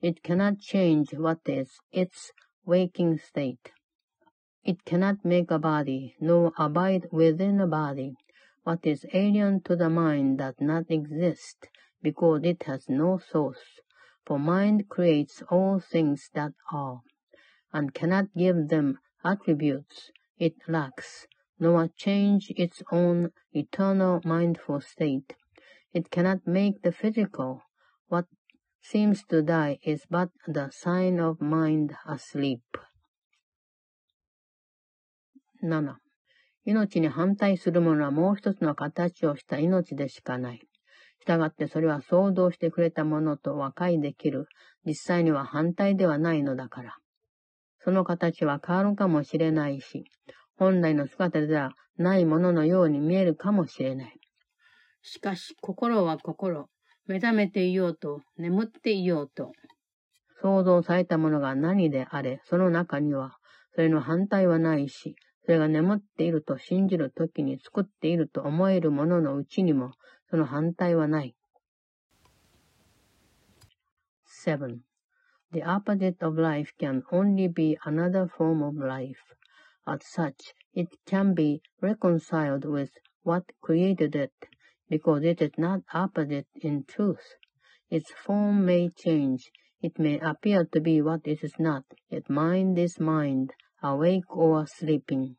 [0.01, 2.31] It cannot change what is its
[2.65, 3.71] waking state.
[4.63, 8.15] It cannot make a body, nor abide within a body.
[8.63, 11.67] What is alien to the mind does not exist,
[12.02, 13.80] because it has no source.
[14.26, 17.00] For mind creates all things that are,
[17.72, 21.26] and cannot give them attributes it lacks,
[21.58, 25.34] nor change its own eternal mindful state.
[25.92, 27.62] It cannot make the physical.
[28.08, 28.26] What
[28.82, 32.62] seems to die is but the sign of mind asleep.
[35.62, 35.96] 7.
[36.66, 40.60] 命に反対するものはもう一つの形をした命でしかない。
[41.21, 44.47] したがってそれは想像してくれたものと和解できる。
[44.85, 46.95] 実際には反対ではないのだから。
[47.83, 50.05] その形は変わるかもしれないし、
[50.57, 54.19] 本来の姿ではないもののように見えるかもしれない。
[55.01, 56.67] しかし、心は心。
[57.07, 59.51] 目覚めていようと、眠っていようと。
[60.41, 63.37] 想像されたものが何であれ、その中には、
[63.75, 69.93] それの反対はないし、それが眠っていると信じるときに作っていると思えるもののうちにも、
[70.30, 71.34] その反対はない。
[74.26, 74.80] 7.
[75.52, 79.34] The opposite of life can only be another form of life.
[79.86, 82.90] As such, it can be reconciled with
[83.22, 84.32] what created it.
[84.88, 87.34] because it is not opposite in truth.
[87.90, 89.50] Its form may change.
[89.80, 93.52] It may appear to be what it is not, yet mind is mind,
[93.82, 95.36] awake or sleeping.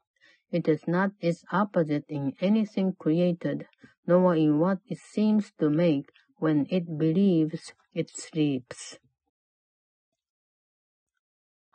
[0.53, 3.67] It is not its opposite in anything created,
[4.07, 8.99] nor in what it seems to make when it believes it sleeps.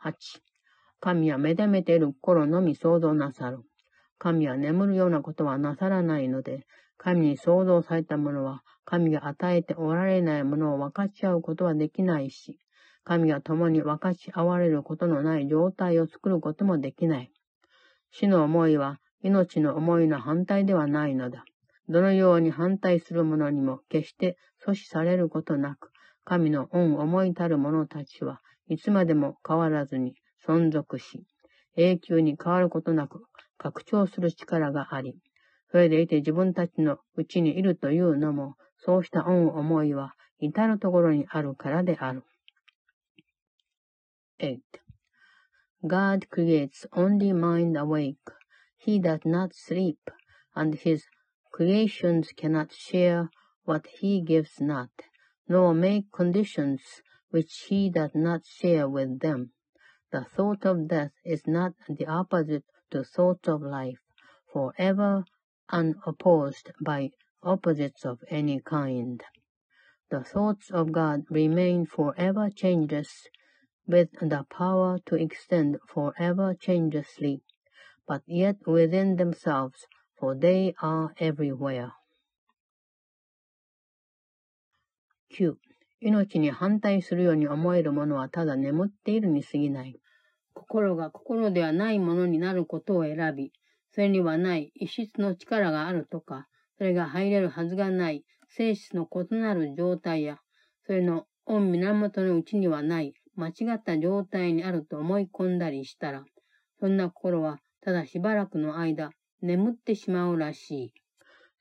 [0.04, 0.14] 8.
[1.00, 3.60] 神は目覚めている心のみ想像なさる。
[4.18, 6.66] 神は眠るようなことはなさらないので、
[6.98, 12.60] 神に創造されたものは、神が与えておられないものを分かち合うことはできないし、
[13.04, 17.32] 神が共に分かち合われることのない状態を作ることもできない。
[18.10, 21.44] 死の思いは命の思いの反対ではないのだ。
[21.88, 25.90] どのように反対する者にも決して阻止されることなく、
[26.24, 30.14] 神の恩思いたる者たちはいつまでも変わらずに
[30.46, 31.24] 存続し、
[31.76, 33.24] 永久に変わることなく
[33.58, 35.16] 拡張する力があり、
[35.70, 42.22] それでいて自分たちのうちにいるというのも、そうした恩思いは至るところにあるからである。
[44.40, 44.58] 8.
[45.86, 48.30] God creates only mind awake.
[48.76, 50.10] He does not sleep,
[50.54, 51.04] and his
[51.52, 53.30] creations cannot share
[53.64, 54.90] what he gives not,
[55.48, 59.52] nor make conditions which he does not share with them.
[60.12, 63.98] The thought of death is not the opposite to thought of life,
[64.52, 65.24] for ever
[65.68, 67.10] unopposed by
[67.42, 69.22] opposites of any kind.
[70.10, 73.26] The thoughts of God remain forever changeless,
[73.86, 77.42] with the power to extend forever changelessly,
[78.06, 79.86] but yet within themselves,
[80.18, 81.92] for they are everywhere.
[85.30, 85.56] 9.
[86.00, 89.98] 命に反対するように思えるものはただ眠っているに過ぎない。
[90.54, 93.52] 心が心ではないものになることを選び、
[93.92, 96.46] それにはない異質の力があるとか、
[96.78, 100.38] それが入れるはずがない性質の異なる状態や、
[100.86, 106.24] それの御源のうちにはない間違った状態にあると思い込んだりしたら、
[106.80, 109.10] そんな心はただしばらくの間
[109.42, 110.92] 眠ってしまうらしい。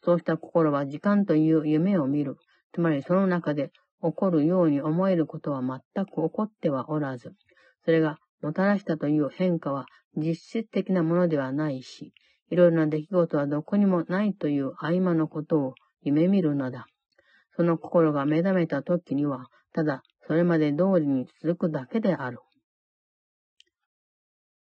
[0.02, 2.38] そうした心は時間という夢を見る。
[2.74, 7.34] つまりその中で起こるように思えることは全く起こってはおらず、
[7.84, 9.86] それがもたらしたという変化は
[10.16, 12.14] 実質的なものではないし、
[12.50, 16.86] いろいろな出来事はどこにもないという合間のことを夢見るのだ。
[17.56, 22.39] その心が目覚めた時には、ただ それまで通りに続くだけである。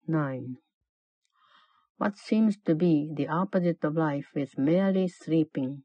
[0.09, 0.57] 9.
[1.99, 5.83] What seems to be the opposite of life is merely sleeping.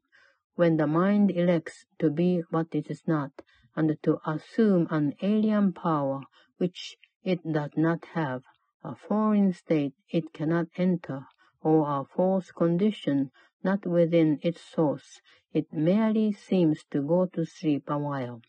[0.56, 3.32] When the mind elects to be what it is not,
[3.74, 6.20] and to assume an alien power
[6.58, 8.44] which it does not have,
[8.84, 11.26] a foreign state it cannot enter,
[11.60, 13.32] or a false condition
[13.64, 15.20] not within its source.
[15.52, 18.40] It merely seems to go to sleep a while.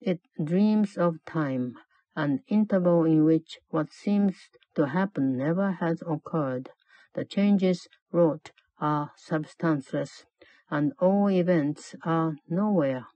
[0.00, 1.76] It dreams of time,
[2.14, 4.36] an interval in which what seems
[4.74, 6.70] to happen never has occurred.
[7.14, 10.24] The changes wrought are substanceless,
[10.70, 13.06] and all events are nowhere.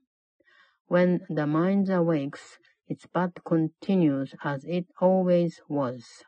[0.87, 6.25] When the mind awakes, its path continues as it always was.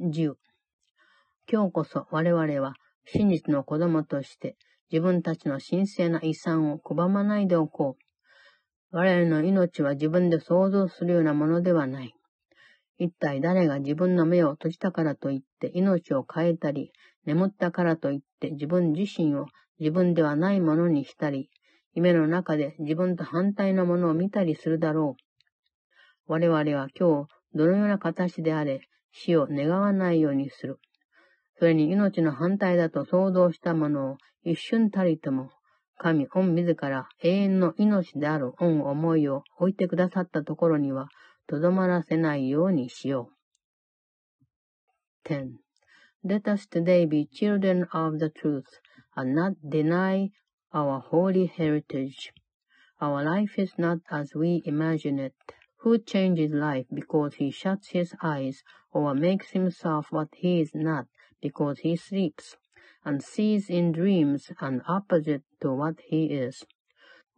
[0.00, 0.36] 10
[1.46, 2.74] 今日こそ我々は
[3.04, 4.56] 真実の子供として
[4.91, 8.03] 自分たちの神聖な遺産を拒まないでおこう。
[8.91, 12.13] 我々の命は自分で想像するようなものではない。
[12.97, 16.91] 一体誰が自分の目を閉じたからといって命を変えたり、
[17.25, 19.45] 眠ったからといって自分自身を
[19.79, 21.49] 自分ではないものにしたり、
[21.93, 26.31] 夢の中で自分と反対のものを見たりするだろう。
[26.31, 28.81] 我々は今日、どのような形であれ、
[29.13, 30.79] 死を願わないようにする。
[31.59, 35.50] それに命の反対だと想像したものを一瞬たりとも、
[35.98, 41.08] 神、御自ら永遠の命である御思いを置いてくださったところには、
[41.46, 43.30] とどまらせないようにしよ
[45.24, 45.28] う。
[45.28, 48.66] 10.Let us today be children of the truth
[49.16, 50.30] and not deny
[50.72, 52.32] our holy heritage.
[53.00, 55.34] Our life is not as we imagine it.
[55.78, 58.62] Who changes life because he shuts his eyes
[58.92, 61.06] or makes himself what he is not
[61.40, 62.56] because he sleeps
[63.04, 66.64] and sees in dreams an opposite to what he is.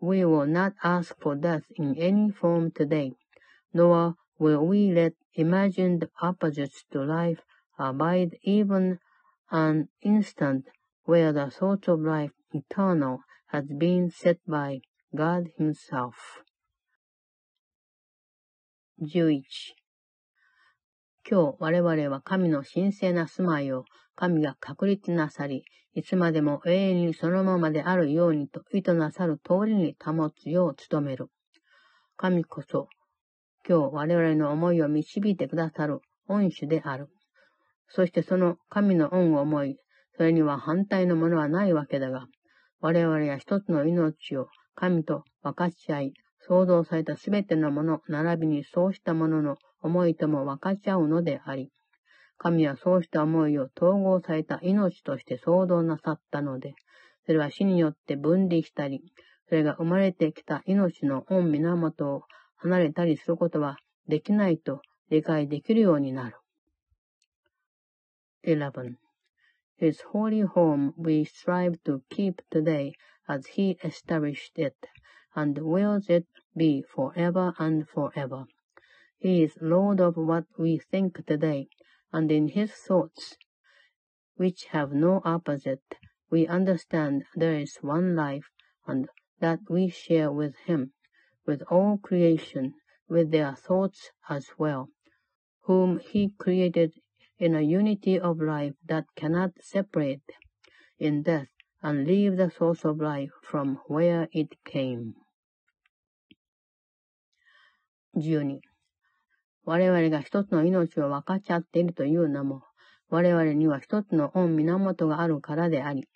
[0.00, 3.12] We will not ask for death in any form today,
[3.72, 7.42] nor will we let imagined opposites to life
[7.78, 8.98] abide even
[9.50, 10.66] an instant
[11.04, 14.80] where the thought of life eternal has been set by
[15.14, 16.42] God Himself.
[19.00, 19.42] 11
[21.30, 23.84] 今日我々は神の神聖な住まいを
[24.15, 31.27] 神が確立なさり、いつまでも永遠にそのままであるようにと意図なさる通りに保つよう努める。
[32.17, 32.87] 神こそ
[33.67, 37.07] 今日我々の思いを導いてくださる恩主である。
[37.87, 39.77] そしてその神の恩を思い、
[40.17, 42.27] それには反対のものはないわけだが、
[42.81, 46.13] 我々は一つの命を神と分かち合い、
[46.45, 51.71] 創造されたすべてのもの、並びにそうしたものの思いとも分かち合うのであり、
[52.43, 56.75] 神はそうした思いを統合された命として創造なさったので、
[57.25, 59.01] それは死によって分離したり、
[59.47, 62.23] それが生まれてきた命の恩源を
[62.57, 63.77] 離れたりすることは
[64.09, 66.35] できないと理解できるようになる。
[68.45, 68.95] 11.
[69.79, 72.91] His holy home we strive to keep today
[73.25, 74.75] as he established it,
[75.33, 76.25] and wills it
[76.57, 78.43] be forever and forever.
[79.17, 81.69] He is Lord of what we think today,
[82.13, 83.35] and in his thoughts,
[84.35, 85.83] which have no opposite,
[86.29, 88.49] we understand there is one life,
[88.87, 89.09] and
[89.39, 90.93] that we share with him
[91.45, 92.73] with all creation,
[93.09, 94.89] with their thoughts as well,
[95.63, 96.93] whom he created
[97.37, 100.23] in a unity of life that cannot separate
[100.97, 101.49] in death
[101.81, 105.15] and leave the source of life from where it came.
[108.13, 108.61] 12.
[109.65, 112.63] 我々が一つの命を分かち合っているというのも、
[113.09, 116.07] 我々には一つの御源があるからであり、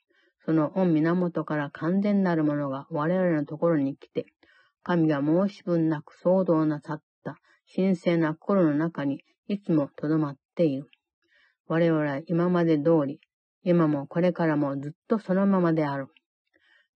[0.46, 4.26] その御源から完全なるものが我々のところに来て、
[4.84, 7.38] 神が申し分なく騒動なさった
[7.76, 10.90] 神聖な心の中にいつも留まっている。
[11.68, 13.20] 我々は今まで通り、
[13.64, 16.08] 今もこれからもずっとそのままである。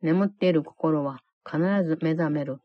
[0.01, 2.59] 眠っている心は必ず目覚める。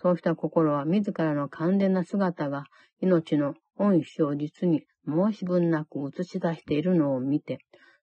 [0.00, 2.64] そうした心は自らの完全な姿が
[3.00, 7.58] 命の恩師を実に申し分なく映し出しているのを見て、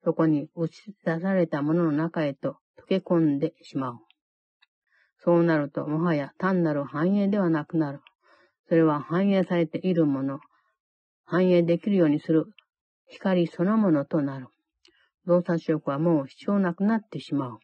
[0.03, 3.97] そこに映し出されたものの中へと溶け込んでしまう。
[5.23, 8.01] そうなると、もはや単なる繁栄ではなくなる。
[8.67, 10.39] それは反映されているもの、
[11.25, 12.45] 反映できるようにする
[13.07, 14.47] 光そのものとなる。
[15.25, 17.59] 動作色はもう必要なくなってしまう。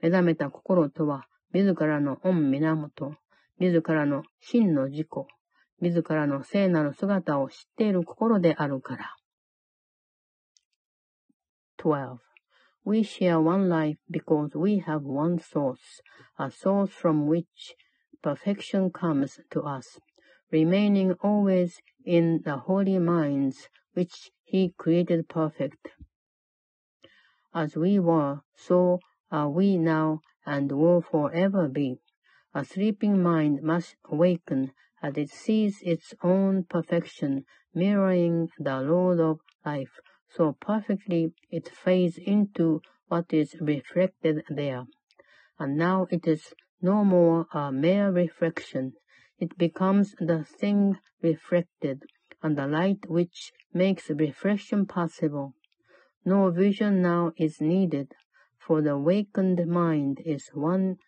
[0.00, 3.14] 目覚めた心とは、自らの恩源、
[3.59, 5.07] 自らの真の自己、
[5.81, 9.15] 自らの聖なる姿を知っている心であるから。
[11.77, 12.17] 12.
[12.85, 16.01] We share one life because we have one source,
[16.37, 17.75] a source from which
[18.21, 19.99] perfection comes to us,
[20.51, 25.89] remaining always in the holy minds which He created perfect.
[27.53, 28.99] As we were, so
[29.31, 31.99] are we now and will forever be.
[32.56, 39.40] A sleeping mind must awaken as it sees its own perfection mirroring the Lord of
[39.66, 39.98] life
[40.28, 44.84] so perfectly it fades into what is reflected there.
[45.58, 48.92] And now it is no more a mere reflection.
[49.38, 52.04] It becomes the thing reflected,
[52.40, 55.54] and the light which makes reflection possible.
[56.24, 58.14] No vision now is needed,
[58.58, 60.98] for the awakened mind is one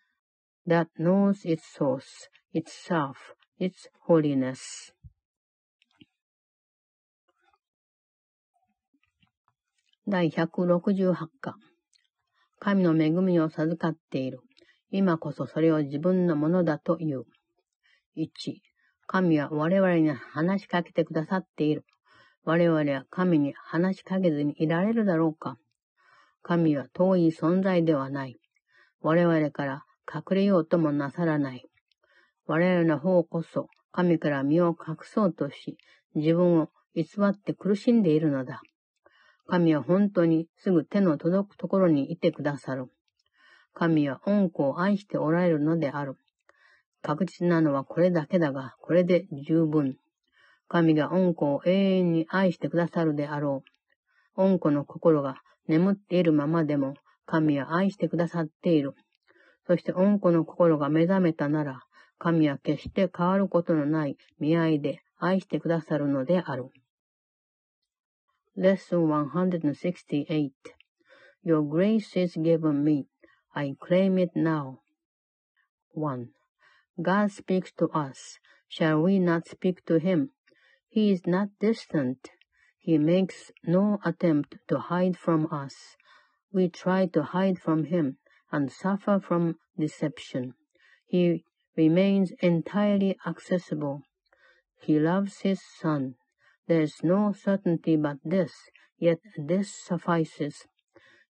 [0.67, 3.15] that knows its source, itself,
[3.57, 4.93] its holiness.
[10.05, 11.55] 第168課。
[12.59, 14.39] 神の恵みを授かっている。
[14.89, 17.23] 今こそそれを自分のものだという。
[18.17, 18.27] 1、
[19.05, 21.85] 神は我々に話しかけてくださっている。
[22.43, 25.57] 我々は神に話しかけずにいられるだろうか
[26.41, 28.37] 神は遠い存在ではない。
[29.01, 29.83] 我々から
[30.13, 31.65] 隠れようともなさらない。
[32.45, 35.77] 我々の方こそ神から身を隠そうとし、
[36.15, 38.61] 自分を偽って苦しんでいるのだ。
[39.47, 42.87] 神は本当にすぐ手の届くところにいてくださる。
[43.73, 46.17] 神は恩子を愛しておられるのである。
[47.01, 49.97] 確実なのはこれだけだが、これで十分。
[50.67, 53.63] 神が恩子を永遠に愛してくださるであろ
[54.37, 54.41] う。
[54.41, 55.37] 恩子の心が
[55.67, 56.95] 眠っているままでも、
[57.25, 58.95] 神は愛してくださっている。
[59.67, 61.81] そして恩子の心が目覚めたなら、
[62.17, 66.69] 神は決して変わることのない見合いで愛してくださるのである。
[68.57, 70.51] Lesson 168
[71.45, 73.07] Your grace is given me.
[73.53, 74.77] I claim it now.
[75.93, 76.27] 1.
[77.01, 78.39] God speaks to us.
[78.69, 80.29] Shall we not speak to him?
[80.89, 82.29] He is not distant.
[82.79, 85.97] He makes no attempt to hide from us.
[86.53, 88.17] We try to hide from him
[88.51, 90.53] and suffer from deception.
[91.05, 91.43] He
[91.75, 94.01] remains entirely accessible.
[94.81, 96.15] He loves his son.
[96.67, 98.53] There is no certainty but this,
[98.97, 100.65] yet this suffices.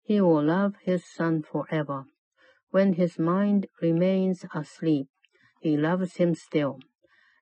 [0.03, 2.05] He will love his son forever.
[2.72, 5.07] When his mind remains asleep,
[5.61, 6.80] he loves him still,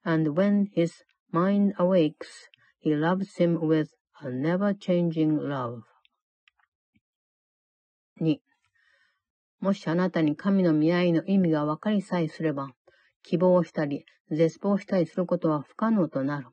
[0.03, 2.47] and when his mind awakes,
[2.79, 3.89] he loves him with
[4.21, 5.83] a never-changing love.
[8.19, 8.37] 2.
[9.59, 12.69] もしあなたに神の見合いの意味が分かりさえすれば、
[13.23, 16.47] 希望したり、絶望したりすることは不可能となる。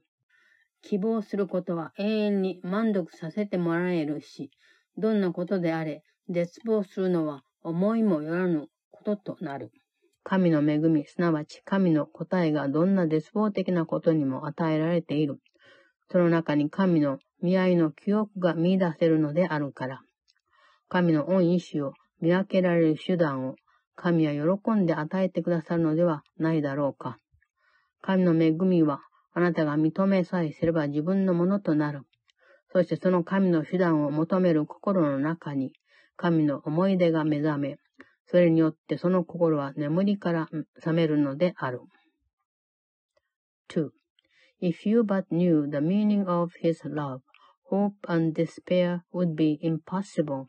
[0.82, 4.50] 希望することは永遠に満足させてもらえるし、
[4.96, 9.70] どんなことであれ、絶望するのは思いもよらぬこととなる。
[10.24, 15.40] 神の恵み、すなわち神の答えがどんな絶望的なことにも与えられている。
[16.10, 20.00] その中に神の見合いの記憶が見出せるのであるから。
[20.88, 23.56] 神の恩意志を見分けられる手段を
[23.96, 27.18] 神は喜んで与えてくださるのではないだろうか。
[28.00, 29.00] 神の恵みは
[29.34, 32.02] あなたが認めさえすれば自分のものとなる。
[32.72, 35.72] そしてその神の手段を求める心の中に
[36.16, 37.76] 神の思い出が目覚め、
[38.26, 41.80] それによってその心は眠りから覚めるのである。
[43.68, 43.90] 2.
[44.60, 47.20] If you but knew the meaning of his love,
[47.68, 50.46] hope and despair would be impossible,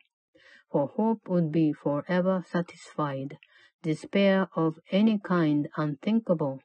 [0.74, 3.38] for hope would be forever satisfied,
[3.84, 6.60] despair of any kind unthinkable.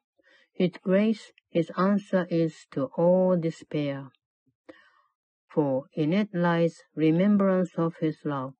[0.54, 4.08] His grace, his answer is to all despair.
[5.52, 8.54] For in it lies remembrance of his love,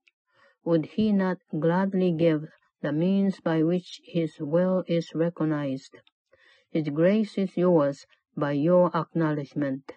[0.65, 2.45] would he not gladly give
[2.83, 5.97] the means by which his will is recognized?
[6.71, 8.05] His grace is yours
[8.37, 9.93] by your acknowledgment,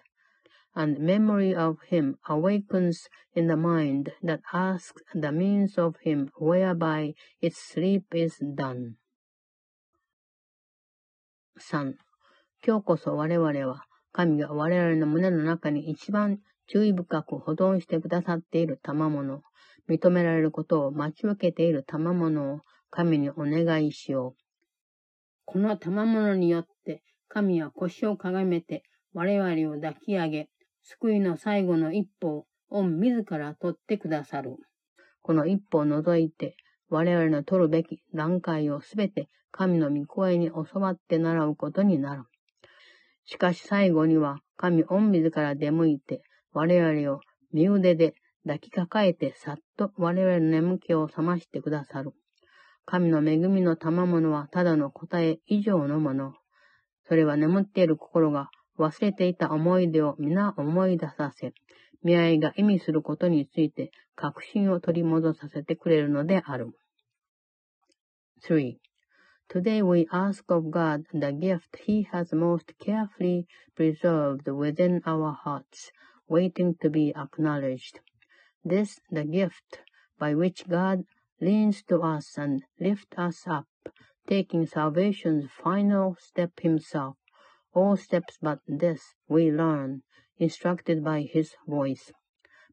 [0.74, 7.14] and memory of him awakens in the mind that asks the means of him whereby
[7.40, 8.96] its sleep is done.
[11.58, 11.94] 3.
[12.64, 19.42] 今日こそ我々は神が我々の胸の中に一番注意深く保存してくださっている賜物、
[19.88, 22.60] 認められることを待ち受けている賜物を
[22.90, 24.42] 神にお願いしよう。
[25.44, 30.48] この賜物によって神は腰をかがめて我々を抱き上げ、
[30.82, 34.56] 救いの最後の一歩を御自ら取ってくださる。
[35.22, 36.56] この一歩を除いて、
[36.88, 42.24] 我々の取るべき段階をすべて神の御声に教わって習うことになる。
[43.24, 46.22] しかし最後には神御自ら出向いて
[46.52, 47.20] 我々を
[47.52, 48.14] 身腕で
[48.44, 52.12] 抱きかかえてさっと我々の眠気を覚ましてくださる。
[52.84, 56.34] 神の恵みの賜物はただの答え以上のもの。
[57.04, 58.50] それは眠っている心が
[58.81, 61.53] 忘れていた思い出を皆思い出させ、
[62.03, 66.71] 見合いが意味することについて確信を取り戻させてくれるのである。
[68.47, 68.75] 3.
[69.49, 75.91] Today we ask of God the gift He has most carefully preserved within our hearts,
[76.27, 77.99] waiting to be acknowledged.
[78.63, 79.81] This the gift
[80.19, 81.05] by which God
[81.39, 83.67] leans to us and lifts us up,
[84.27, 87.15] taking salvation's final step himself.
[87.74, 90.02] All steps but this we learn,
[90.38, 92.12] instructed by his voice.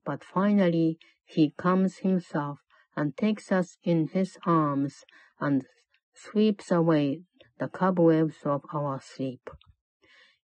[0.04, 2.60] But finally he comes himself
[2.96, 5.06] and takes us in his arms
[5.40, 5.66] and
[6.14, 7.24] sweeps away
[7.60, 9.50] the cobwebs of our sleep.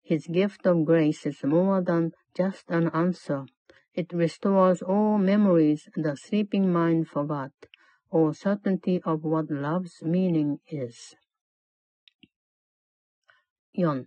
[0.03, 3.45] His gift of grace is more than just an answer.
[3.93, 7.51] It restores all memories the sleeping mind forgot,
[8.11, 11.15] all certainty of what love's meaning is.
[13.75, 14.05] 4.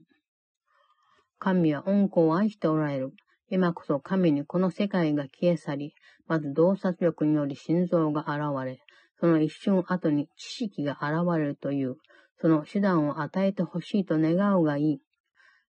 [1.39, 3.12] 神は恩子を愛しておられる。
[3.51, 5.95] 今こそ神にこの世界が消え去り、
[6.26, 8.80] まず洞察力により心臓が現れ、
[9.20, 11.97] その一瞬後に知識が現れるという、
[12.41, 15.01] その手段を与えてほしいと願うがいい。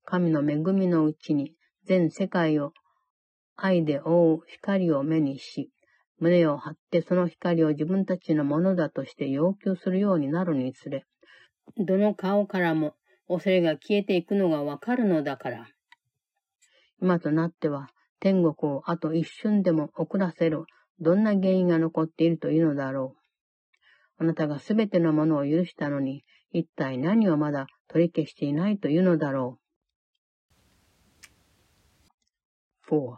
[0.06, 1.54] 神の恵みのうちに
[1.86, 2.72] 全世界を
[3.56, 5.72] 愛で覆う光を目にし、
[6.20, 11.06] 胸を張ってその光を自分たちのものだとして要求するようになるにつれ、
[11.78, 12.94] どの顔からも
[13.28, 15.68] 恐れが消えていくのがわかるのだから。
[17.02, 20.66] 今となっては、天国をあと一瞬でも遅らせる、
[21.00, 23.16] どんな原因が残っているというのだろ
[24.20, 24.24] う。
[24.24, 29.66] あなたがすべてのものを許したのに、一体何をまだ取り消していないというのだろう。
[32.90, 33.18] 4.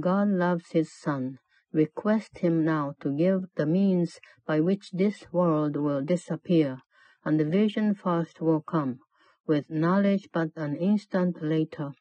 [0.00, 1.38] God loves his Son.
[1.74, 6.76] Request him now to give the means by which this world will disappear,
[7.24, 8.98] and the vision first will come,
[9.46, 11.92] with knowledge but an instant later.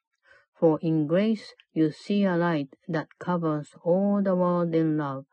[0.59, 5.26] For in grace you see a light that covers all the world in love,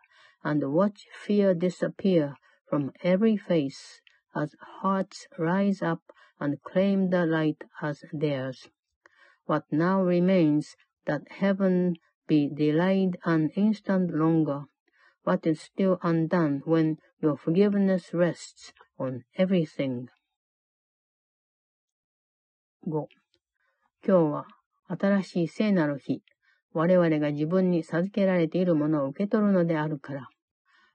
[0.43, 2.35] and watch fear disappear
[2.69, 4.01] from every face
[4.35, 6.03] as hearts rise up
[6.41, 8.69] and claim the light as theirs.
[9.47, 10.77] What now remains
[11.07, 14.65] that heaven be delayed an instant longer.
[15.25, 20.07] What is still undone when your forgiveness rests on everything?
[22.87, 23.07] 5.
[24.05, 24.47] 今日は
[24.89, 26.23] 新しい聖なる日、
[26.73, 30.29] 我々が自分に授けられているものを受け取るのであるから、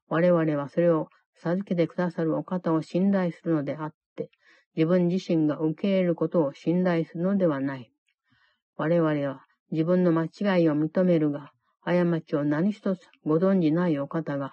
[0.09, 4.29] 我々はそれを授けてくださるお方を信頼するのであって、
[4.75, 7.91] 自分自身が受け入れることを信頼するのではない。
[8.75, 11.51] 我々は自分の間違いを認めるが、
[11.85, 14.51] 過ちを何一つご存じないお方が、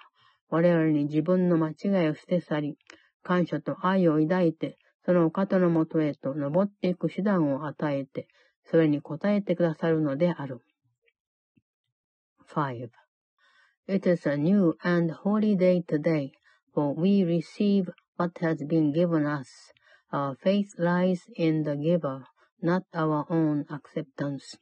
[0.49, 2.77] 我々に自分の間違いを捨て去り、
[3.22, 8.28] 感謝と愛を抱いて、そのお方のもとへと登っていく手段を与えて、
[8.64, 10.60] それに応えてくださるのである。
[12.48, 12.88] 5.
[13.88, 16.32] It is a new and holy day today,
[16.74, 19.72] for we receive what has been given us.
[20.12, 22.24] Our faith lies in the giver,
[22.62, 24.56] not our own acceptance.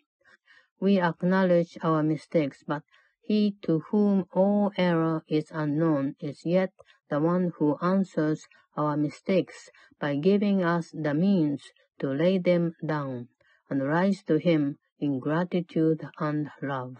[0.80, 2.82] We acknowledge our mistakes, but
[3.22, 6.72] he to whom all error is unknown is yet
[7.09, 11.61] the one who answers our mistakes by giving us the means
[11.99, 13.27] to lay them down
[13.69, 16.95] and rise to him in gratitude and love.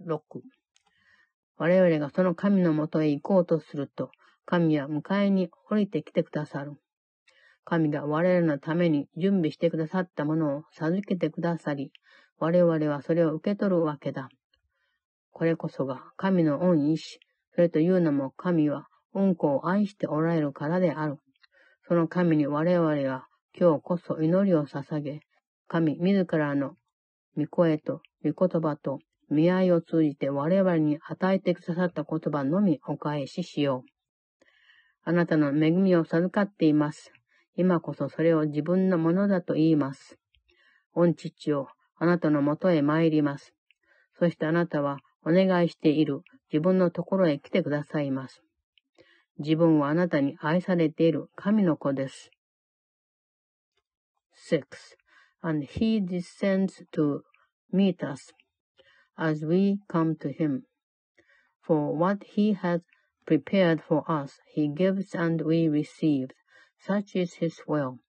[0.00, 0.20] 6.
[1.58, 4.10] 我々がその神のもとへ行こうとすると、
[4.46, 6.72] 神は迎えに降りてきてくださる。
[7.64, 11.92] 神が我々のために準備してくださったものを授けてくださり、
[12.38, 14.30] 我々はそれを受け取るわけだ。
[15.32, 17.20] これこそが神の恩意志、
[17.60, 21.18] れというのも神は恩子を愛しておられるからである。
[21.88, 23.26] その神に我々が
[23.58, 25.20] 今日こそ祈りを捧げ、
[25.68, 26.76] 神自らの
[27.36, 28.98] 御声と御言葉と
[29.30, 33.90] 見合いを通じて我々に与えてくださった言葉のみお返ししよう。
[35.04, 37.12] あなたの恵みを授かっています。
[37.56, 40.18] 今こそそれを自分のものだと言います。
[40.94, 43.54] 御父をあなたのもとへ参ります。
[44.18, 46.20] そしてあなたはお願いしている
[46.51, 48.41] 自分のところへ来てくださいます。
[49.39, 52.31] 自分はあなたに愛されている神の子です。
[54.49, 54.65] 6.
[55.41, 57.21] And he descends to
[57.73, 58.33] meet us
[59.17, 60.61] as we come to him.
[61.61, 62.81] For what he has
[63.25, 66.29] prepared for us, he gives and we receive.
[66.77, 67.99] Such is his will,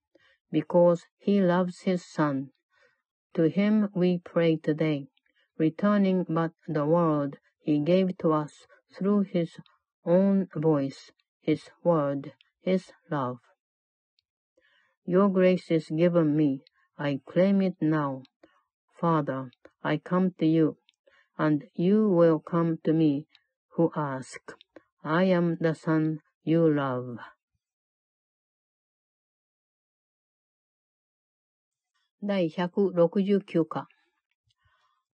[0.51, 2.51] because he loves his Son.
[3.35, 5.09] To him we pray today,
[5.59, 8.67] returning but the world he gave to us
[8.97, 9.57] through his
[10.05, 13.39] own voice, his word, his love.
[15.05, 16.63] Your grace is given me,
[16.99, 18.23] I claim it now.
[18.99, 19.51] Father,
[19.85, 20.77] I come to you,
[21.39, 23.27] and you will come to me
[23.75, 24.41] who ask.
[25.05, 27.19] I am the Son you love.
[32.23, 33.87] 第169課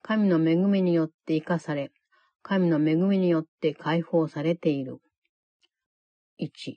[0.02, 1.90] 神の恵みによって生かされ、
[2.41, 4.99] 神の恵みによって解放されている。
[6.39, 6.75] 1、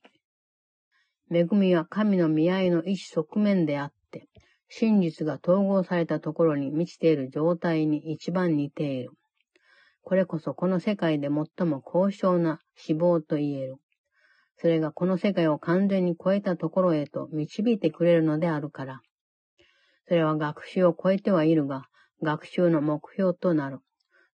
[1.33, 4.29] 恵みは神の見合いの一側面であって、
[4.69, 9.11] 真実が統合されたところに満ちている状態に一番似ている。
[10.03, 13.77] これこそこの世界で最も高尚な死亡と言える。
[14.57, 19.01] それがこの世界を完全に超えたところへと導いてくれるのであるから。
[20.07, 21.85] それは学習を超えてはいるが、
[22.23, 23.79] 学習の目標となる。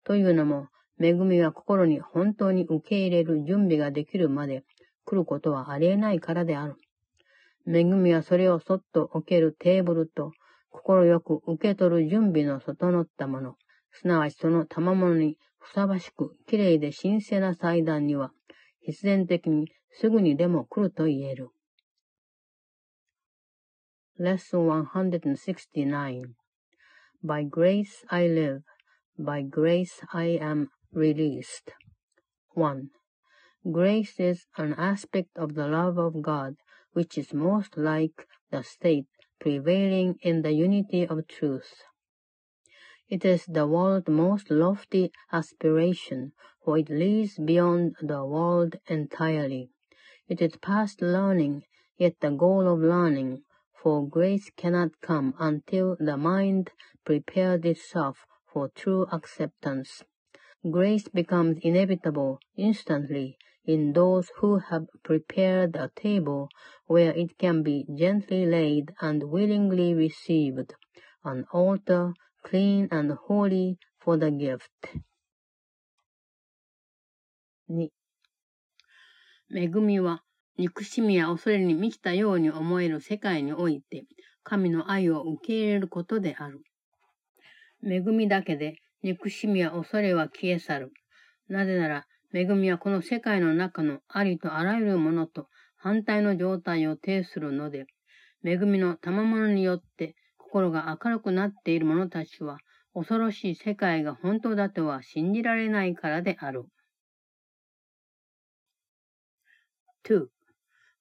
[0.04, 0.68] というのも、
[1.00, 4.64] 恵みが心に本当に受け入れる準備ができるまで
[5.04, 6.76] 来ることはありえないからである。
[7.66, 10.32] 恵みはそれをそっと置けるテーブルと、
[10.70, 13.56] 心よく受け取る準備の整ったもの、
[13.92, 18.30] すなわちその賜物にふさわしく綺麗で神聖な祭壇には、
[18.80, 21.50] 必然的にすぐにでも来ると言える。
[24.18, 26.22] Lesson 169
[27.24, 28.60] By grace I live,
[29.18, 31.72] by grace I am released.
[32.54, 32.90] 1.
[33.70, 36.56] Grace is an aspect of the love of God
[36.94, 39.06] which is most like the state
[39.38, 41.82] prevailing in the unity of truth.
[43.08, 46.32] It is the world's most lofty aspiration,
[46.64, 49.68] for it leads beyond the world entirely.
[50.26, 51.64] It is past learning,
[51.98, 53.42] yet the goal of learning,
[53.74, 56.70] for grace cannot come until the mind
[57.04, 60.02] prepared itself for true acceptance.
[60.70, 66.48] Grace becomes inevitable instantly in those who have prepared a table
[66.86, 70.74] where it can be gently laid and willingly received,
[71.24, 74.70] an altar clean and holy for the gift.
[77.68, 77.90] 2.
[79.54, 80.22] 恵みは
[80.56, 84.04] 憎しみや恐れに満ちたように思える世界において
[84.42, 86.62] 神の愛を受け入れることである。
[87.84, 90.92] 恵みだけで憎しみや恐れは消え去る。
[91.48, 97.86] なぜなら恵みはこの世界の中のありとあらゆるものと反対の状態を呈するので、
[98.44, 102.58] 恵みの賜物によって心が明るくなっている者たちは、
[102.94, 106.64] 恐ろしい世界が本当だとは信じられないからである。
[110.04, 110.26] 2.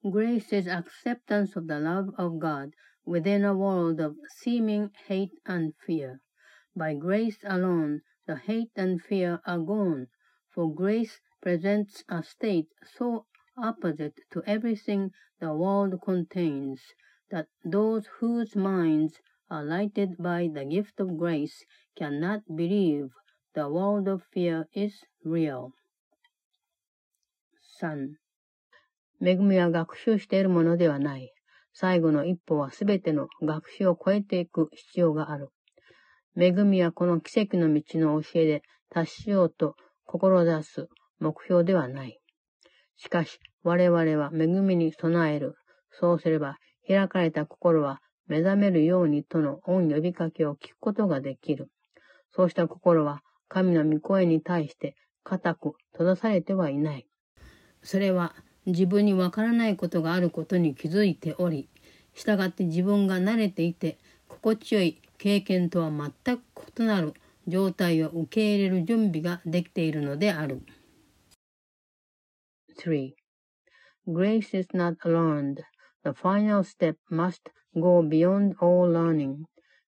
[0.04, 2.72] Grace is acceptance of the love of God
[3.06, 6.20] within a world of seeming hate and fear.
[6.75, 10.09] By grace alone, the hate and fear are gone,
[10.49, 16.81] for grace presents a state so opposite to everything the world contains
[17.31, 21.64] that those whose minds are lighted by the gift of grace
[21.97, 23.11] cannot believe
[23.55, 25.73] the world of fear is real.
[27.81, 28.16] 3.
[29.23, 31.33] 恵みは学習しているものではない。
[31.73, 35.51] 最後の一歩はすべての学習を超えていく必要がある。
[36.38, 39.76] 恵みはこの奇跡の道の教えで達しようと
[40.06, 40.88] 志す
[41.20, 42.20] 目標ではない。
[42.98, 45.56] しかし、我々は恵みに備える。
[45.92, 46.58] そうすれば、
[46.88, 51.70] 開かれた心は目覚めるようにとの恩呼びかけを聞くことができる。
[52.36, 57.08] そうした心は、神の御声に対して固く閉ざされてはいない。
[57.82, 61.70] それは、自分にわからないことがあることに気づいており、
[62.14, 66.43] 従って自分が慣れていて、心地よい経験とは全く
[66.79, 67.14] 異なる
[67.47, 70.62] 状態を受け入れる準備ができているのである。
[72.79, 73.12] 3.
[74.09, 75.62] Grace is not learned.
[76.03, 79.45] The final step must go beyond all learning.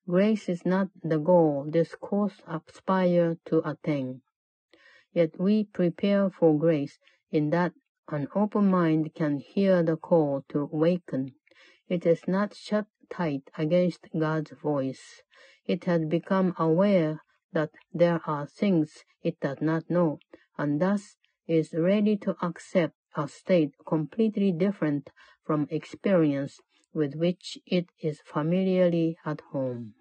[0.07, 4.21] Grace is not the goal this course aspires to attain.
[5.15, 6.99] Yet we prepare for grace
[7.31, 7.73] in that
[8.09, 11.35] an open mind can hear the call to awaken.
[11.89, 15.23] It is not shut tight against God's voice.
[15.67, 17.23] It has become aware
[17.53, 20.19] that there are things it does not know,
[20.57, 21.17] and thus
[21.47, 25.11] is ready to accept a state completely different
[25.45, 26.61] from experience
[26.95, 29.95] with which it is familiarly at home.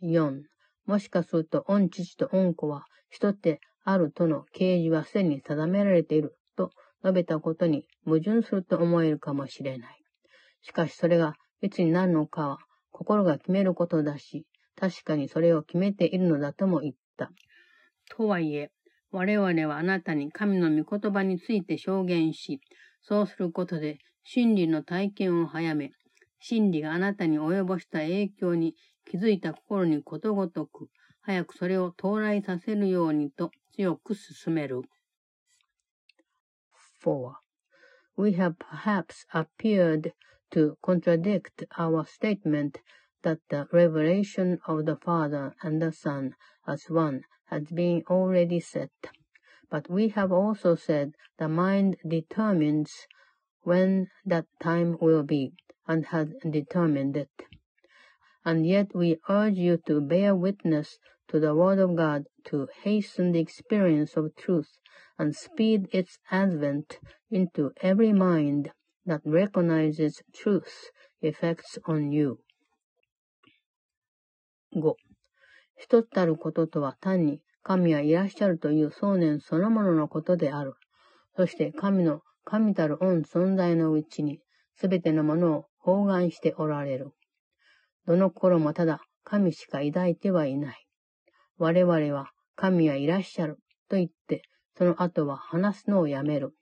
[0.00, 0.42] 4.
[0.86, 6.70] もしかすると、御父と御子は、一つであるとの啓示はすでに定められていると
[7.02, 10.01] 述べたことに矛盾すると思えるかもしれない。
[10.63, 12.57] しかしそれがいつになるのかは
[12.91, 14.45] 心が決めることだし、
[14.75, 17.31] 確かにそれを決めているのだとも言った。
[18.09, 18.71] とはいえ、
[19.11, 22.61] 我々はあなたに神の御言葉について証言し、
[23.01, 25.91] そうすることで真理の体験を早め、
[26.39, 30.87] 真理があなたに及ぼした影響に気づいた心にことごとく、
[31.21, 34.81] 早くそれを到来させるようにと強く進める。
[37.03, 37.33] 4.
[38.15, 40.13] We have perhaps appeared
[40.53, 42.79] to contradict our statement
[43.23, 46.35] that the revelation of the Father and the Son
[46.67, 48.91] as one has been already set.
[49.69, 52.91] But we have also said the mind determines
[53.63, 55.53] when that time will be,
[55.87, 57.31] and has determined it.
[58.45, 60.99] And yet we urge you to bear witness
[61.29, 64.77] to the Word of God to hasten the experience of truth
[65.17, 66.99] and speed its advent
[67.31, 68.71] into every mind
[69.05, 70.91] that recognizes truth
[71.21, 72.37] effects on you.
[74.75, 74.95] 5.
[75.75, 80.73] 一つたることとは単に神はいらっしゃるという想念そのもののことである。
[81.35, 84.39] そして神の神たる恩存在のうちに
[84.75, 87.11] すべてのものを包含しておられる。
[88.05, 90.85] どの頃もただ神しか抱いてはいない。
[91.57, 93.57] 我々は神はいらっしゃる
[93.89, 94.41] と言って、
[94.77, 96.53] その後は話すのをやめる。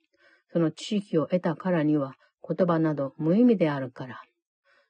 [0.51, 2.15] その知識を得たからには
[2.55, 4.21] 言葉など無意味であるから。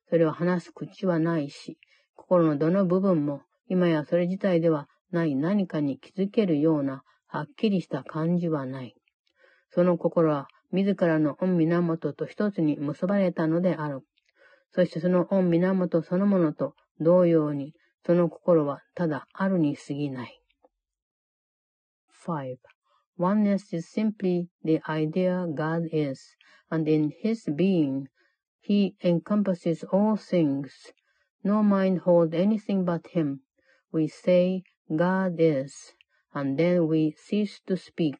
[0.09, 1.77] それは話す口はないし、
[2.15, 8.95] 心のどの部分も今やそれ自体ではない何かに気づけるようなはっきりした感じはない。
[9.69, 14.01] その心は自らの恩源と一つに結ばれたのである。
[14.73, 17.73] そしてその恩源そのものと同様に、
[18.05, 20.41] その心はただあるに過ぎない。
[22.25, 22.55] 5.
[23.21, 26.35] Oneness is simply the idea God is,
[26.71, 28.09] and in His being,
[28.59, 30.91] He encompasses all things.
[31.43, 33.41] No mind holds anything but Him.
[33.91, 34.63] We say,
[34.95, 35.93] God is,
[36.33, 38.17] and then we cease to speak,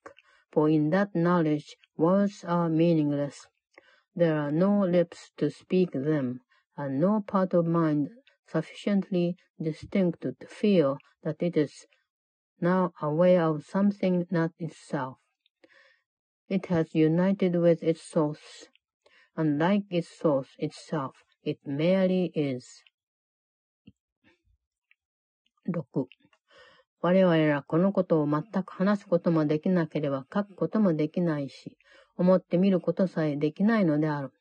[0.52, 3.48] for in that knowledge words are meaningless.
[4.16, 6.42] There are no lips to speak them,
[6.78, 8.12] and no part of mind
[8.46, 11.88] sufficiently distinct to feel that it is
[12.62, 15.18] now aware of something not itself.
[16.50, 18.70] It has united with its source,
[19.36, 22.84] and like its source itself, it merely is.
[25.66, 26.08] 6.
[27.02, 31.78] 我々はこのことを全く話すこともできなければ書くこともできないし、
[32.18, 34.32] 思ってみることさえできないのである。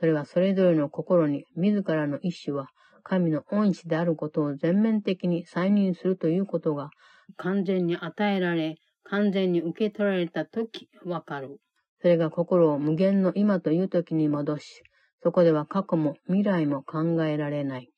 [0.00, 2.70] それはそれぞれの心に自らの意志は
[3.04, 6.90] 神の恩師であることを全面的に再認するということが
[7.36, 11.60] 完全に与えられ、完全に受け取られたときわかる。
[12.00, 14.82] それが心を無限の今というときに戻し、
[15.22, 17.90] そこでは過去も未来も考えられない。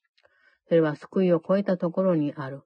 [0.68, 2.62] それは救いを超えたところにある。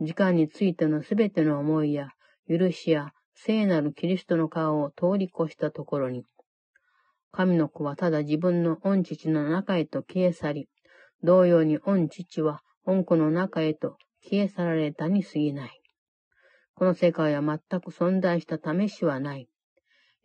[0.00, 2.08] 時間についてのすべての思いや、
[2.48, 6.24] 許しや、聖なるキリストの顔を通り越したところに、
[7.32, 10.68] 神の子はただ自分の御父の中へと消え去り、
[11.22, 15.80] 同様に御父は御子の中へと消え去られたに過ぎない。
[16.75, 19.49] この世界は全く存在した試しはない。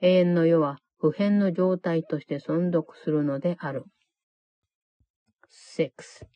[0.00, 3.84] 永遠の世は普遍の状態として存続するのである。
[5.76, 6.26] 6.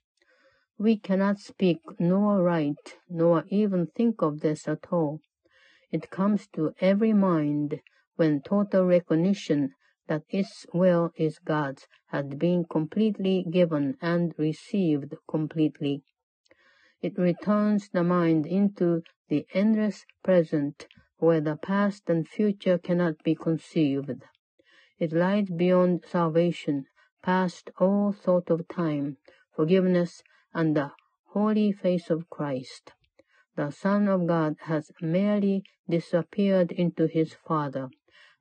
[0.78, 2.76] We cannot speak, nor write,
[3.11, 5.18] nor even think of this at all.
[5.90, 7.80] It comes to every mind
[8.16, 9.70] when total recognition
[10.07, 16.03] that its will is God's has been completely given and received completely.
[17.04, 20.88] It returns the mind into the endless present
[21.18, 24.24] where the past and future cannot be conceived.
[24.99, 26.86] It lies beyond salvation,
[27.22, 29.18] past all thought of time,
[29.54, 30.24] forgiveness,
[30.54, 30.93] and the
[31.32, 32.93] holy face of Christ.
[33.58, 37.89] The Son of God has merely disappeared into his Father,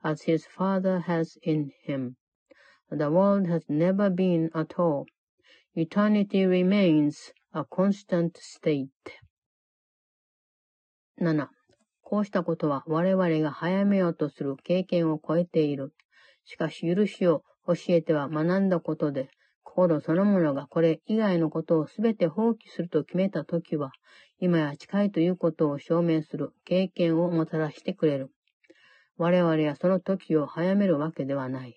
[0.04, 2.14] as his Father has in him.
[2.90, 5.08] The world has never been at all.
[5.74, 8.88] Eternity remains a constant state.
[11.20, 11.48] 7.
[12.00, 15.92] こうしたことは我々が早めようとする経験を超えている。
[16.46, 19.28] しかし許しを教えては学んだことで、
[19.64, 23.92] 心そのものがこれ以外のことをすべて放棄すると決めたときは、
[24.40, 28.30] 今や近いということを証明する経験をもたらしてくれる。
[29.18, 31.74] 我々はその時を早めるわけではない。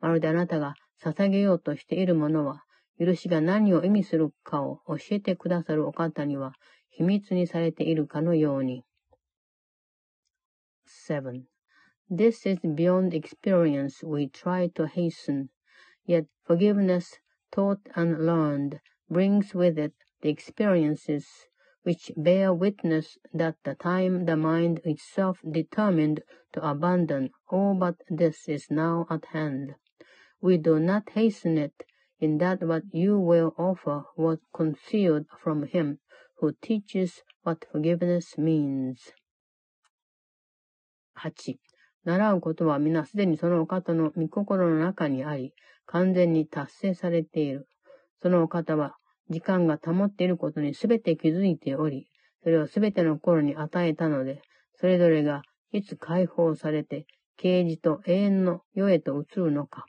[0.00, 2.64] まるであなたが捧げようとしているものは、
[2.99, 6.53] 許しが何を意味するかを教えてくださるお方には
[6.89, 8.83] 秘密にされているかのように。
[11.07, 11.43] 7.
[12.09, 15.49] This is beyond experience we try to hasten.
[16.05, 17.19] Yet forgiveness,
[17.51, 21.25] taught and learned, brings with it the experiences
[21.81, 26.21] which bear witness that the time the mind itself determined
[26.53, 29.75] to abandon all but this is now at hand.
[30.41, 31.83] We do not hasten it
[32.20, 35.98] in that what you will offer was concealed from him
[36.38, 38.96] who teaches what forgiveness means.
[41.14, 41.58] 8.
[42.04, 45.52] 習うことは皆すでにそのお方の御心の中にあり、
[45.86, 47.66] 完全に達成されている。
[48.22, 48.96] そのお方は、
[49.28, 52.08] 時間が保っていることにすべて気づいており、
[52.42, 54.40] それをすべての頃に与えたので、
[54.76, 55.42] それぞれが
[55.72, 57.06] いつ解放されて、
[57.36, 59.84] 啓示と永遠の世へと移るのか、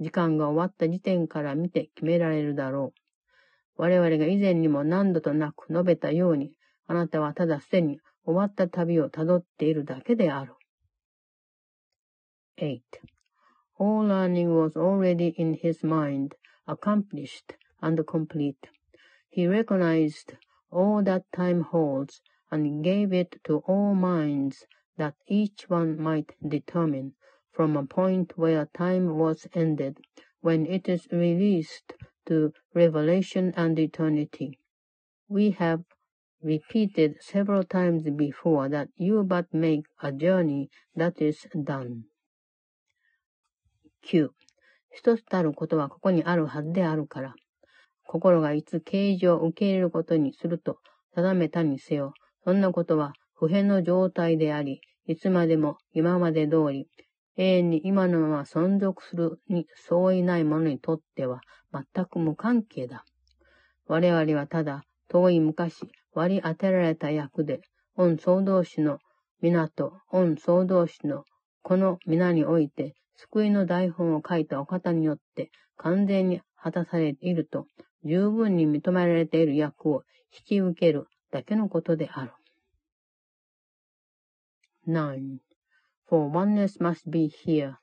[0.00, 3.82] 時間が終わった時点から見て決められるだろう。
[3.82, 6.52] 我々が以前にも何度となく述べたように、
[6.86, 10.54] あなたはただすでに終わった旅をたどっているだけである。
[12.58, 12.80] 8.
[13.78, 16.34] All learning was already in his mind,
[16.66, 18.56] accomplished and complete.
[19.30, 20.34] He recognized
[20.70, 22.20] all that time holds
[22.50, 27.12] and gave it to all minds that each one might determine
[27.58, 29.98] from a point where time was ended
[30.42, 31.92] when it is released
[32.24, 34.60] to revelation and eternity.
[35.28, 35.80] We have
[36.40, 42.04] repeated several times before that you but make a journey that is done.
[44.04, 44.28] 9.
[44.92, 47.34] 一つたることはここにあるはずであるから。
[48.04, 50.78] 心がいつ形状を受け入れることにすると
[51.16, 52.14] 定めたにせよ。
[52.44, 56.86] そんなことは普遍の状態であり、いつまでも今まで通り、
[57.38, 61.40] 永遠に今のまま存続するに相違ない者にとっては
[61.72, 63.04] 全く無関係だ。
[63.86, 67.60] 我々はただ遠い昔割り当てられた役で、
[67.96, 68.98] 御総同士の
[69.40, 71.24] 港、御総同士の
[71.62, 77.66] この皆において救いの台本を書いたお方によって完全に果たされていると、
[78.04, 80.02] 十分に認められている役を
[80.36, 82.32] 引き受けるだけのことである。
[84.88, 85.47] 9.
[86.08, 87.76] For oneness must be here.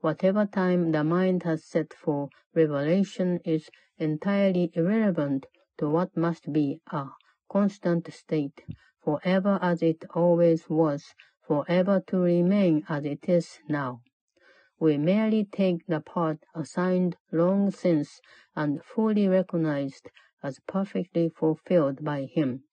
[0.00, 3.68] Whatever time the mind has set for revelation is
[3.98, 5.44] entirely irrelevant
[5.76, 7.08] to what must be a
[7.50, 8.64] constant state,
[9.04, 11.14] forever as it always was,
[11.46, 14.00] forever to remain as it is now.
[14.80, 18.22] We merely take the part assigned long since
[18.54, 20.08] and fully recognized
[20.42, 22.64] as perfectly fulfilled by Him,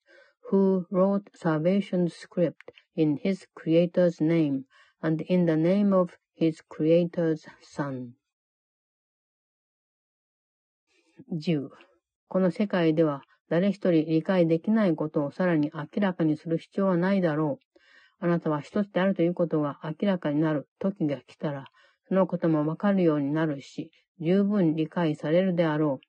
[0.50, 4.66] who wrote salvation's script in His Creator's name
[5.04, 8.14] and in the name of His Creator's Son.
[11.30, 11.70] 10.
[12.30, 18.26] この世界では誰一人理解できないことをさらに明らかにする必要はないだろう。
[18.26, 21.66] あなたは一つであるということが明らかになる時が来たら、
[22.08, 23.92] そのこともわかるようになるし、
[24.22, 26.06] 十分理解されるであろう。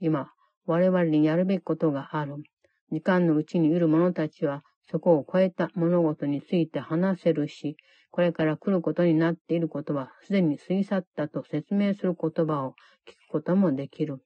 [0.00, 0.32] 今、
[0.64, 2.36] 我々にやるべきことがある。
[2.90, 7.76] 時間のうちにいる者たちは、そこを超えた物事について話せるし、
[8.10, 12.74] これから来ることになっていることは、すでに過ぎ去ったと説明する言葉を
[13.08, 14.22] 聞くこともできる。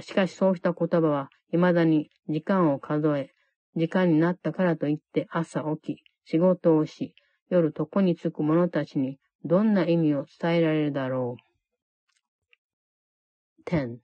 [0.00, 3.30] しかしそうした言葉は、未だに時間を数え、
[3.74, 7.14] 時間になったからといって朝起き、仕事をし、
[7.48, 11.52] 夜床に着く者たちにどんな意味を伝えられるだろう。
[13.64, 13.96] 10.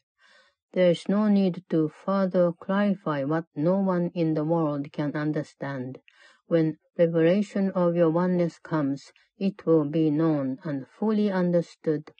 [0.74, 5.98] There is no need to further clarify what no one in the world can understand.
[6.46, 12.12] When revelation of your oneness comes, it will be known and fully understood.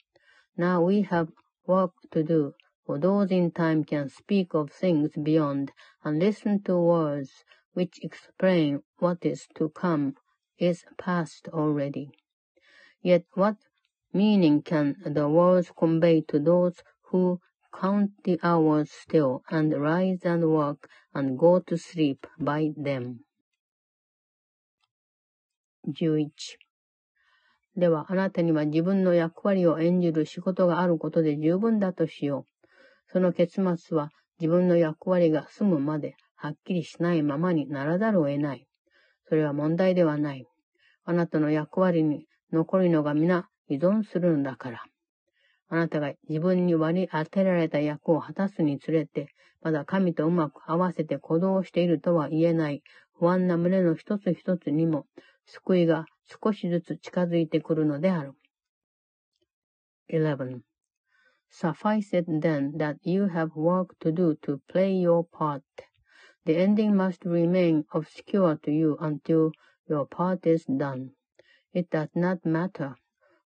[0.57, 1.31] Now we have
[1.67, 2.55] work to do,
[2.87, 5.73] for those in time can speak of things beyond
[6.03, 7.45] and listen to words
[7.75, 10.17] which explain what is to come
[10.59, 12.13] is past already.
[13.03, 13.57] Yet what
[14.15, 17.41] meaning can the words convey to those who
[17.73, 23.17] count the hours still and rise and work and go to sleep by them?
[25.87, 26.29] 11
[27.77, 32.67] ではあなたには自分の役割を演じる仕事があることで十分だとしよう。
[33.13, 34.11] その結末は
[34.41, 38.67] 自分の役割が済むまではっきりしないままにならざるを得ない。
[39.29, 40.47] それは問題ではない。
[41.05, 44.83] あなたの役割に残りのが皆依存するんだから。
[45.69, 49.29] あなたが自分に割り当てられた役を果たすにつれて、
[49.61, 52.83] まだ神とうまく合わせて行動しているとは言えない
[53.19, 55.07] 不安な胸の一つ一つにも、
[55.45, 56.07] 救いが
[56.43, 58.35] 少しずつ近づいてくるのである。
[60.11, 60.61] 11.
[61.51, 65.63] Suffice it then that you have work to do to play your part.
[66.45, 69.53] The ending must remain obscure to you until
[69.87, 71.11] your part is done.
[71.75, 72.97] It does not matter,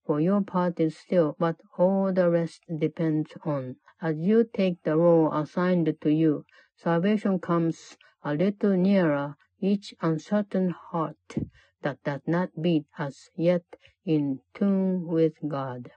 [0.10, 3.76] for your part is still what all the rest depends on.
[4.02, 6.46] As you take the role assigned to you,
[6.76, 11.38] salvation comes a little nearer each uncertain heart
[11.84, 13.62] that does not beat as yet
[14.04, 15.92] in tune with God.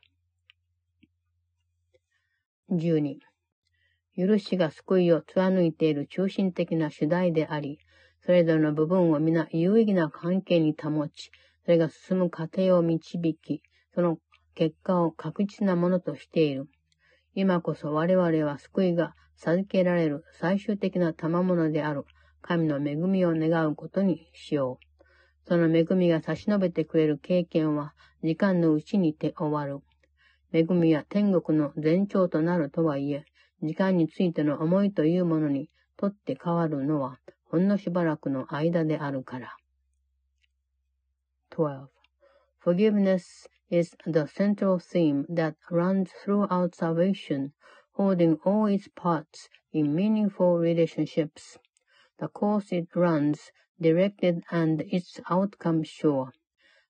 [2.71, 3.17] 12.
[4.15, 7.79] 許しが救いを貫いている中心的な主題であり、
[8.21, 11.31] それぞれの部分を皆有意義な関係に保ち、
[11.65, 13.63] それが進む過程を導き、
[13.95, 14.19] その
[14.55, 16.69] 結果を確実なものとしている。
[17.35, 22.05] 今こそ我々は救いが授けられる最終的な賜物である
[22.43, 25.49] 神の恵みを願うことにしよう。
[25.49, 29.83] その恵みが差し伸べてくれる経験は時間のうちにて終わる。
[30.53, 33.25] 恵みは天国の前兆となるとはいえ、
[33.63, 39.57] 時間についての思いというものにとって変わるのはほんのしばらくの間であるから。
[41.51, 41.87] 12.
[42.65, 47.55] Forgiveness is the central theme that runs throughout salvation,
[47.93, 51.57] holding all its parts in meaningful relationships.
[52.19, 53.51] The course it runs
[53.81, 56.33] directed and its outcome sure.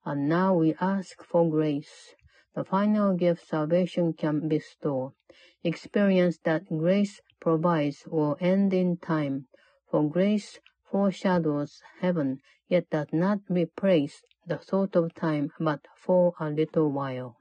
[0.05, 2.16] And now we ask for grace,
[2.57, 5.14] the final gift salvation can bestow.
[5.62, 9.47] Experience that grace provides will end in time,
[9.89, 10.59] for grace
[10.91, 17.36] foreshadows heaven, yet does not replace the thought of time, but for a little while.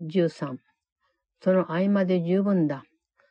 [0.00, 0.58] 13.
[1.42, 2.84] その合間で十分だ。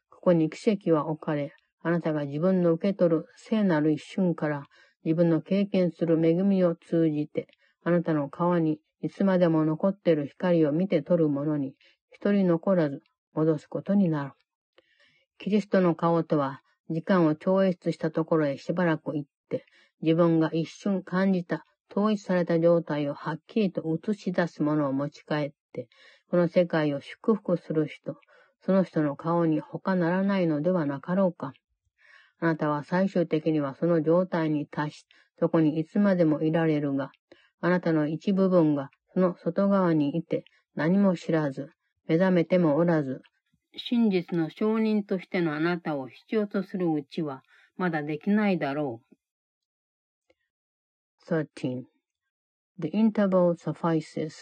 [0.09, 4.63] ここに奇跡は置かれ、あなたが自分の受け取る聖なる一瞬から
[5.03, 7.47] 自分の経験する恵みを通じて、
[7.83, 11.75] あなたの顔にいつまでも残っている光を見て取る者に
[12.11, 13.01] 一人残らず
[13.33, 14.31] 戻すことになる。
[15.39, 19.65] キリストの顔とは、時間を超越したところへしばらく行って、
[20.03, 25.87] 自分が一瞬感じた統一された状態をはっきりと映し出すものを持ち帰って、
[26.29, 28.17] この世界を祝福する人、
[28.65, 31.53] その人の顔に他ならないのではなかろうか。
[32.39, 35.05] あなたは最終的にはその状態に達し、
[35.39, 37.11] そこにいつまでもいられるが、
[37.61, 40.43] あなたの一部分がその外側にいて
[40.75, 41.69] 何も知らず、
[42.07, 43.21] 目覚めてもおらず、
[43.77, 47.41] 真実の証人としてのあなたを必要とするうちは、
[47.77, 49.12] まだできないだろう。
[51.25, 51.87] 13.
[52.77, 54.35] The interval suffices.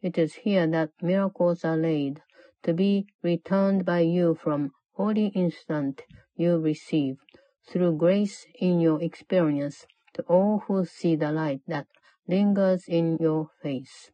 [0.00, 2.22] It is here that miracles are laid,
[2.62, 6.02] to be returned by you from holy instant
[6.36, 7.16] you receive,
[7.68, 9.84] through grace in your experience,
[10.14, 11.88] to all who see the light that
[12.28, 14.10] lingers in your face.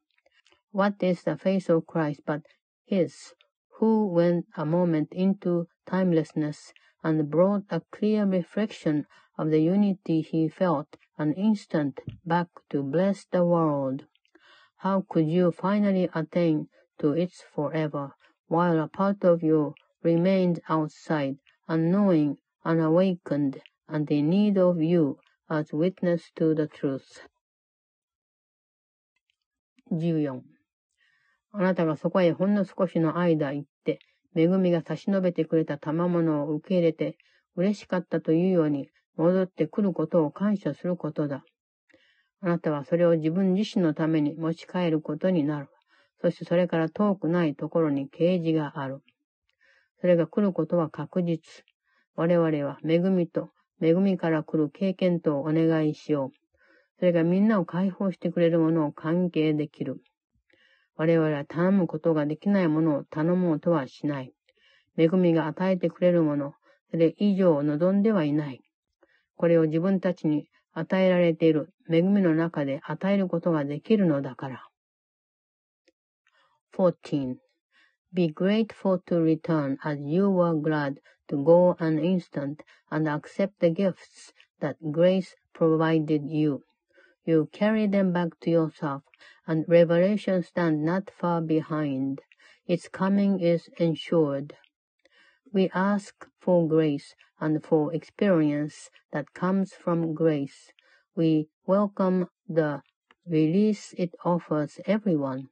[0.70, 2.42] What is the face of Christ but
[2.86, 3.34] His,
[3.78, 6.72] who went a moment into timelessness
[7.04, 13.24] and brought a clear reflection of the unity he felt an instant back to bless
[13.26, 14.04] the world?
[14.78, 16.66] How could you finally attain
[16.98, 18.16] to its forever,
[18.48, 21.36] while a part of you remained outside,
[21.68, 25.18] unknowing, unawakened, and in need of you
[25.48, 27.28] as witness to the truth?
[29.92, 30.42] 14
[31.52, 34.00] あなたがそこへほんの少しの間行って、
[34.34, 37.16] 恵みが差し伸べてくれた賜物を受け入れて、
[37.54, 41.44] 嬉しかったというように戻ってくることを感謝することだ。
[42.40, 45.68] あなたはそれを自分自身のために持ち帰ることになる。
[46.20, 49.02] そしてそれから遠くないところに啓示がある。
[50.00, 51.64] それが来ることは確実。
[52.14, 53.50] 我々は恵みと
[53.80, 56.30] 恵みから来る経験とお願いしよう。
[56.98, 60.00] それがみんなを解放してくれるものを関係できる。
[60.94, 64.32] 我々は頼むことができないものを頼もうとはしない。
[64.96, 66.54] 恵みが与えてくれるもの、
[66.90, 68.60] それ以上を望んではいない。
[69.41, 74.63] これを自分たちに与えられている恵みの中で与えることができるのだから。
[76.75, 77.37] 14.
[78.13, 83.69] Be grateful to return as you were glad to go an instant and accept the
[83.69, 86.63] gifts that grace provided you.
[87.25, 89.03] You carry them back to yourself
[89.47, 92.21] and revelation stands not far behind.
[92.67, 94.55] Its coming is ensured.
[95.51, 100.72] We ask for grace and for experience that comes from grace.
[101.14, 102.82] We welcome the
[103.24, 105.48] release it offers everyone.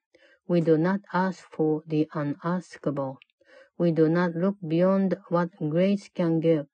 [0.48, 3.18] We do not ask for the unaskable.
[3.78, 6.66] We do not look beyond what grace can give.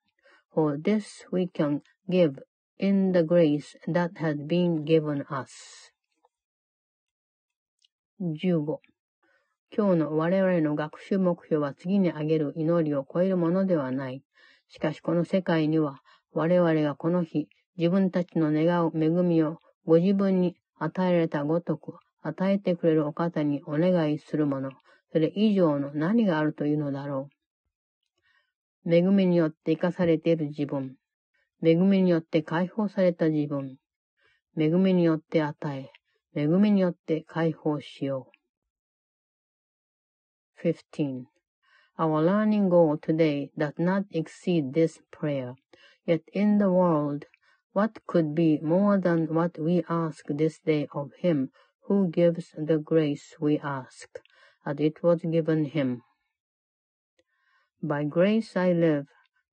[0.51, 2.39] For this we can give
[2.79, 5.91] in the grace that has been given us.
[8.19, 8.96] 15
[9.75, 14.23] 今日の我々の学習目標は次に挙げる祈りを超えるものではない。
[14.69, 16.01] しかしこの世界には
[16.33, 24.71] 我々がこの日自分たちの願う恵みをご自分に与えられたごとく与えてくれるお方にお願いするもの、
[25.11, 27.29] それ以上の何があるというのだろ
[28.85, 28.93] う。
[28.93, 30.95] 恵みによって生かされている自分、
[31.63, 33.77] 恵みによって解放された自分、
[34.57, 35.91] 恵みによって与え、
[36.39, 38.36] 恵みによって解放しよう。
[40.61, 41.27] 15.
[41.99, 45.55] Our learning goal today does not exceed this prayer.
[46.05, 47.25] Yet in the world,
[47.73, 51.51] what could be more than what we ask this day of Him
[51.85, 54.07] who gives the grace we ask,
[54.65, 56.01] as it was given Him?
[57.81, 59.07] By grace I live,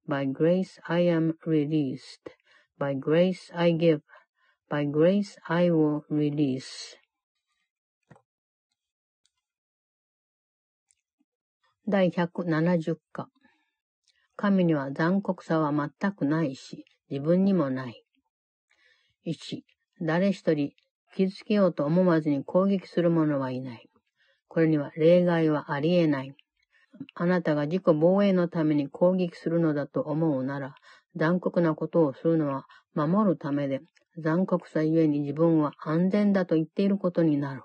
[0.06, 2.30] by grace I am released,
[2.78, 4.02] by grace I give,
[4.68, 6.96] By grace I will release.
[11.86, 13.28] 第170課
[14.36, 18.02] 神には残酷さは全くないし、自分にもない。
[19.26, 19.60] 1、
[20.00, 20.72] 誰一人
[21.14, 23.90] 傷つけようと思わずに攻撃する者はいない。
[24.48, 26.34] これには例外はありえない。
[27.14, 30.74] あなたが自己防衛のために攻撃するのだと思うなら、
[31.16, 33.82] 残酷なことをするのは守るためで、
[34.16, 37.62] 残酷さゆえに自分は安全だと言っていることになる。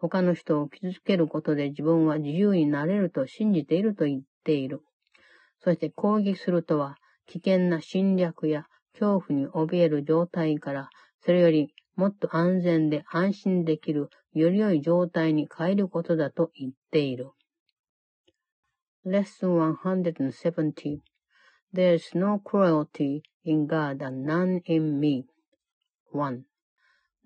[0.00, 4.82] 他の人を傷つけることで自分は自由になれると信じていると言っている。
[5.60, 6.96] そして攻撃するとは、
[7.26, 10.88] 危険な侵略や恐怖に怯える状態から、
[11.24, 17.30] それよりもっと安全で安心できるより良い状態に変えることだと言っている。
[19.04, 21.00] Lesson 170
[21.74, 25.26] There is no cruelty in God and none in me.
[26.12, 26.44] 1.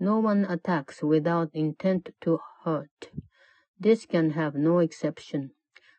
[0.01, 3.11] No one attacks without intent to hurt.
[3.79, 5.51] This can have no exception.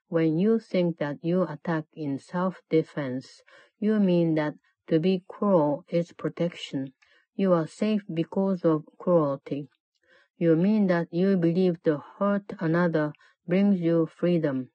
[0.07, 3.41] When you think that you attack in self-defense,
[3.80, 4.53] you mean that
[4.88, 6.94] to be cruel is protection.
[7.35, 9.69] You are safe because of cruelty.
[10.38, 13.14] You mean that you believe to hurt another
[13.48, 14.69] brings you freedom.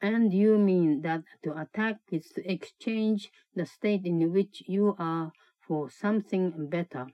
[0.00, 5.32] And you mean that to attack is to exchange the state in which you are
[5.66, 7.08] for something better,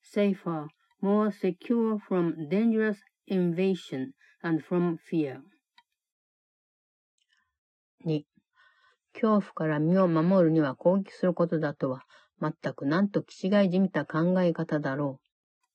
[0.00, 0.68] safer,
[1.00, 5.40] more secure from dangerous invasion and from fear.
[8.04, 8.24] 2.
[9.12, 12.04] 恐怖から身を守るには攻撃することだとは、
[12.40, 15.28] 全く何と気違いじみた考え方だろう。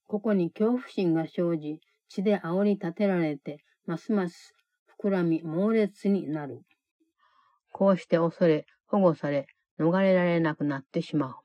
[0.08, 4.54] ここに恐怖心が生じ、血で煽り立てられて、ますます
[5.02, 6.62] 膨らみ猛烈になる。
[7.72, 9.48] こうして恐れ、保護され、
[9.80, 11.43] 逃れられなくなってしまう。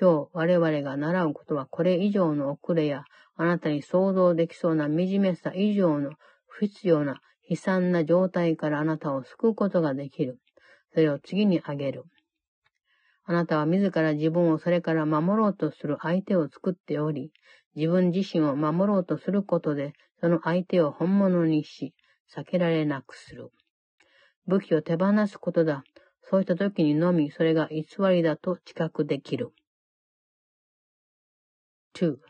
[0.00, 3.04] 今日我々が習うことはこれ以上の遅れや、
[3.36, 6.12] あなたに想像できそうな惨めさ以上の
[6.48, 10.38] 不必要な悲惨な状態からあなたを救うことができる。
[10.94, 12.04] それを次にあげる。
[13.24, 17.30] あなたは自ら自分をそれから守ろうとする相手を作っており、
[17.76, 21.92] 自分自身を守ろうとすることで、その相手を本物にし、
[22.34, 23.50] 避けられなくする。
[24.46, 25.84] 武器を手放すことだ。
[26.22, 29.52] そうした時にのみ、それが偽りだと知覚できる。
[31.94, 32.20] 2.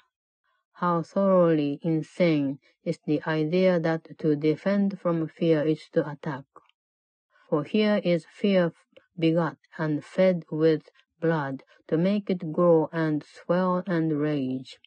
[0.75, 6.45] How thoroughly insane is the idea that to defend from fear is to attack.
[7.49, 8.73] For here is fear
[9.19, 10.89] begot and fed with
[11.21, 14.79] blood to make it grow and swell and rage.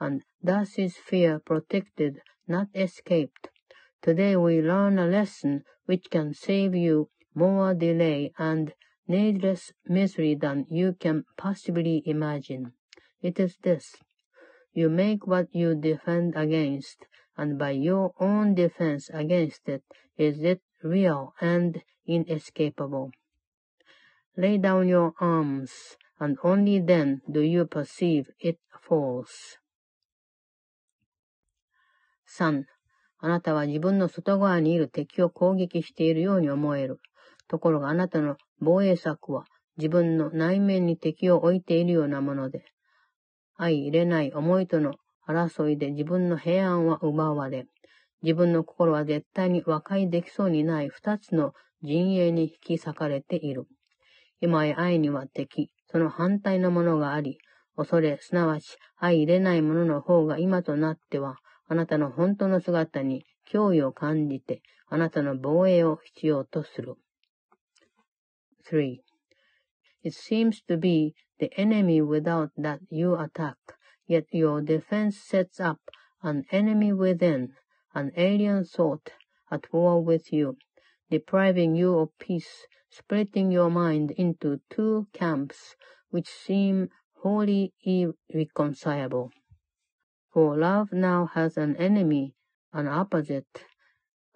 [0.00, 3.48] And thus is fear protected, not escaped.
[4.00, 8.74] Today we learn a lesson which can save you more delay and
[9.06, 12.72] needless misery than you can possibly imagine.
[13.22, 13.96] It is this.
[14.74, 19.82] You make what you defend against, and by your own defense against it
[20.16, 23.12] is it real and inescapable.
[24.36, 29.58] Lay down your arms, and only then do you perceive it false.
[32.26, 32.64] 3.
[33.18, 36.98] あなたは自分の外側にいる敵を攻撃しているように思える。
[37.46, 39.44] ところがあなたの防衛策は
[39.76, 42.64] 自分の内面に敵を置いているようなもので、
[43.56, 44.94] 相入れない思いとの
[45.26, 47.66] 争いで自分の平安は奪われ、
[48.22, 51.52] 自分の心は絶対に和解できそうにない二つの
[51.82, 53.66] 陣営に引き裂かれている。
[54.40, 57.38] 今へ愛には敵、その反対のものがあり、
[57.76, 61.38] 恐れ、すなわち相入れないものの方が今となっては、
[61.68, 66.94] あなたの本当の姿に脅威を感じて、あなたの防衛を必要とする。
[68.70, 68.98] 3.
[70.04, 73.56] It seems to be the enemy without that you attack,
[74.06, 75.80] yet your defense sets up
[76.22, 77.54] an enemy within,
[77.94, 79.12] an alien thought
[79.50, 80.56] at war with you,
[81.10, 85.76] depriving you of peace, splitting your mind into two camps
[86.10, 86.88] which seem
[87.22, 89.30] wholly irreconcilable.
[90.32, 92.34] For love now has an enemy,
[92.72, 93.64] an opposite,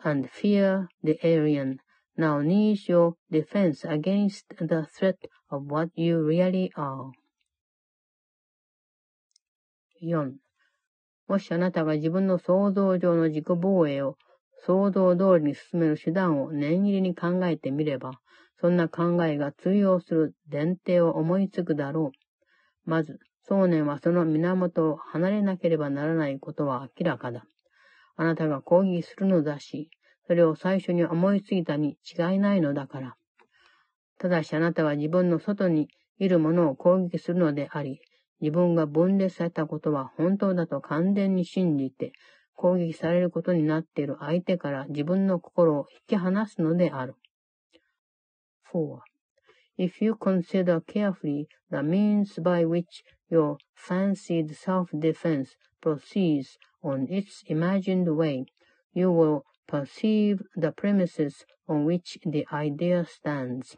[0.04, 1.80] and fear, the alien,
[2.16, 7.10] now needs your defense against the threat of what you really are.
[10.02, 10.32] 4.
[11.28, 14.16] もしあなたが自分の想像上の自己防衛を
[14.64, 18.20] 想像通りに進める手段を念入りに考えてみれば、
[18.60, 22.12] そんな考えが通用する前提を思いつくだろ
[22.86, 22.90] う。
[22.90, 23.18] まず、
[23.48, 27.44] 想念はその源を離れなければならないことは明らかだ。
[28.16, 29.90] あなたが抗議するのだし、
[30.26, 33.16] それを最初に思いついたに違いないのだから。
[34.18, 35.88] ただしあなたは自分の外に
[36.18, 38.00] いるものを攻撃するのであり、
[38.40, 42.12] 自分が分裂されたことは本当だと完全に信じて、
[42.54, 47.14] 攻撃されることになっている相手から自分の心を引き離すのである。
[48.72, 48.98] 4.
[49.78, 55.50] If you consider carefully the means by which your fancied self-defense
[55.82, 58.46] proceeds on its imagined way,
[58.94, 63.76] you will perceive the premises on which the idea stands.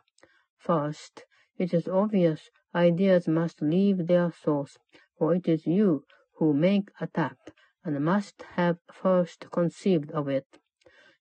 [0.57, 1.25] First,
[1.57, 4.77] it is obvious ideas must leave their source,
[5.17, 6.05] for it is you
[6.37, 7.37] who make attack
[7.83, 10.47] and must have first conceived of it.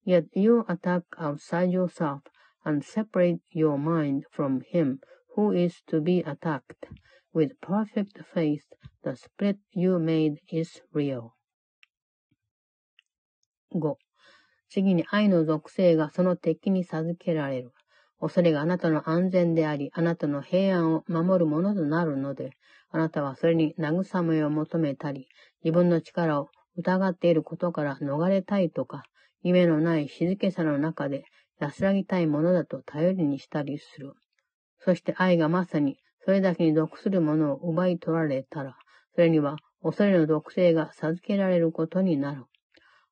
[0.04, 2.22] Yet you attack outside yourself
[2.64, 5.00] and separate your mind from him
[5.34, 6.86] who is to be attacked.
[7.32, 8.64] With perfect faith,
[9.02, 11.34] the split you made is real.
[13.72, 13.96] 5.
[14.68, 17.72] 次に愛の属性がその敵に授けられる。
[18.19, 22.51] 恐れがあなたの安全であり、あなたの平安を守るものとなるので、
[22.89, 25.27] あなたはそれに慰めを求めたり、
[25.63, 29.03] 自分の力を疑っていることから逃れたいとか、
[29.43, 31.25] 夢のない静けさの中で
[31.59, 34.13] 安らぎたいものだと頼りにしたりする。
[34.79, 38.77] そして愛がまさにそれだけに毒するものを奪い取られたら、
[39.15, 42.45] それには恐れの毒性が授けられることになる。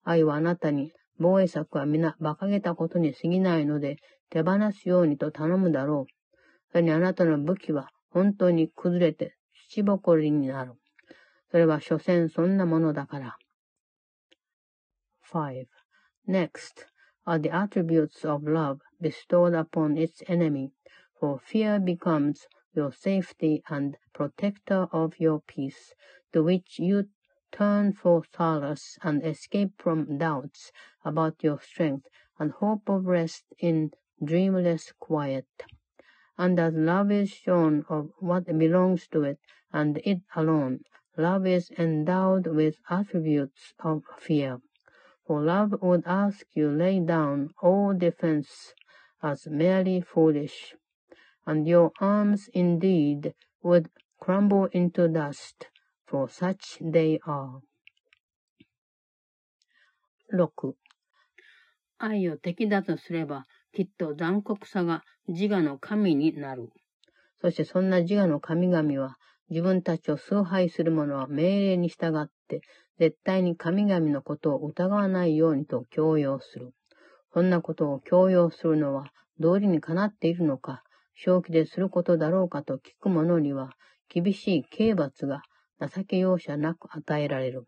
[0.03, 3.97] 愛はあなたに防衛策は皆馬鹿げたことに過ぎないので
[4.29, 6.13] 手放すようにと頼むだろう。
[6.71, 9.35] それにあなたの武器は本当に崩れて
[9.69, 10.73] 土ぼこりになる。
[11.51, 13.37] それは所詮そんなものだから。
[15.31, 15.65] 5.
[16.27, 16.85] Next
[17.25, 20.71] are the attributes of love bestowed upon its enemy,
[21.19, 25.93] for fear becomes your safety and protector of your peace,
[26.33, 27.07] to which you
[27.55, 30.71] turn for solace and escape from doubts
[31.03, 32.07] about your strength
[32.37, 33.91] and hope of rest in
[34.23, 35.47] dreamless quiet.
[36.37, 39.39] And as love is shown of what belongs to it
[39.73, 40.79] and it alone,
[41.17, 44.61] love is endowed with attributes of fear.
[45.27, 48.73] For love would ask you lay down all defense
[49.23, 50.75] as merely foolish.
[51.45, 53.33] and your arms indeed
[53.63, 55.67] would crumble into dust,
[56.07, 57.59] for such they are.
[60.31, 60.75] 6.
[61.97, 66.69] 愛を敵だとすれば、きっと残酷さが自我の神になる。
[67.41, 69.15] そしてそんな自我の神々は、
[69.49, 72.61] 自分たちを崇拝する者は命令に従って、
[72.99, 76.73] 絶対に神々のことを疑わないようにと強要する。
[77.33, 80.83] そんなことを強要するのは、道理にかなっているのか、
[81.15, 83.71] 正気ですることだろうかと聞く者には、
[84.09, 85.41] 厳しい刑罰が
[85.79, 87.67] 情け容赦なく与えられる。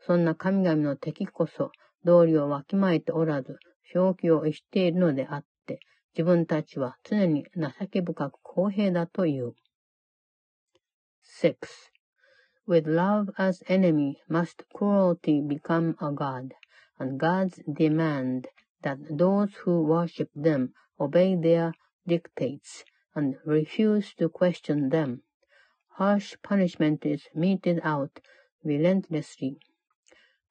[0.00, 1.70] そんな神々の敵こそ、
[2.04, 3.58] 道理をわきまえておらず、
[3.92, 5.80] 正気を逸しているのであって、
[6.14, 9.54] 自分たちは常に情け深く公平だという。
[11.22, 11.56] 6.
[12.66, 16.50] With love as enemy must cruelty become a god,
[16.98, 18.48] and gods demand
[18.82, 21.72] that those who worship them obey their
[22.06, 22.84] dictates
[23.14, 25.22] and refuse to question them.
[25.96, 28.20] Harsh punishment is meted out
[28.64, 29.58] relentlessly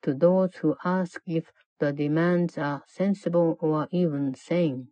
[0.02, 4.90] to those who ask if the demands are sensible or even sane.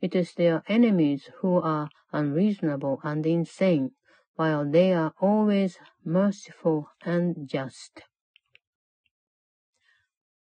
[0.00, 3.92] It is their enemies who are unreasonable and insane,
[4.36, 8.02] while they are always merciful and just.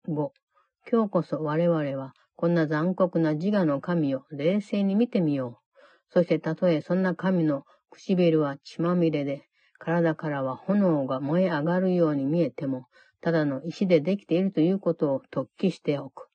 [0.06, 0.32] 5.
[0.92, 6.14] 今日こそ我々はこんな残酷な自我の神を冷静に見てみよう。
[6.14, 7.64] そしてたとえそんな神の
[7.98, 9.48] 唇は血まみれで、
[9.80, 12.88] 体からは炎が燃え上がるように見えても、
[13.22, 16.28] ただの石でできているということを突起しておく。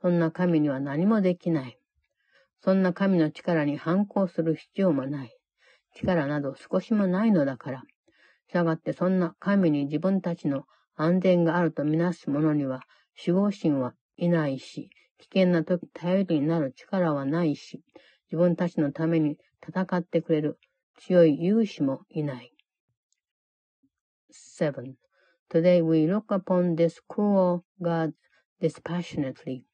[0.00, 1.78] そんな神には何もできない。
[2.60, 5.36] そんな神の力に反抗する必要もない。
[5.94, 7.82] 力など少しもないのだから。
[8.48, 12.82] したがってそんな神に自分たちの安全があるとみなす者には
[13.26, 17.82] 守護神はいないし、危険な時頼りになる力はないし、
[18.30, 20.58] 自分たちのために戦ってくれる
[20.97, 22.53] 強い勇士もいない。
[24.31, 24.95] 7.
[25.49, 28.13] Today we look upon this cruel God
[28.61, 29.65] dispassionately,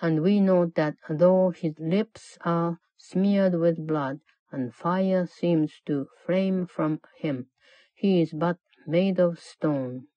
[0.00, 4.20] and we know that though his lips are smeared with blood,
[4.50, 7.46] and fire seems to flame from him,
[7.94, 10.08] he is but made of stone.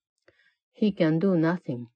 [0.74, 1.88] He can do nothing.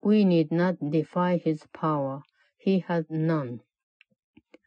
[0.00, 2.22] We need not defy his power.
[2.56, 3.62] He has none.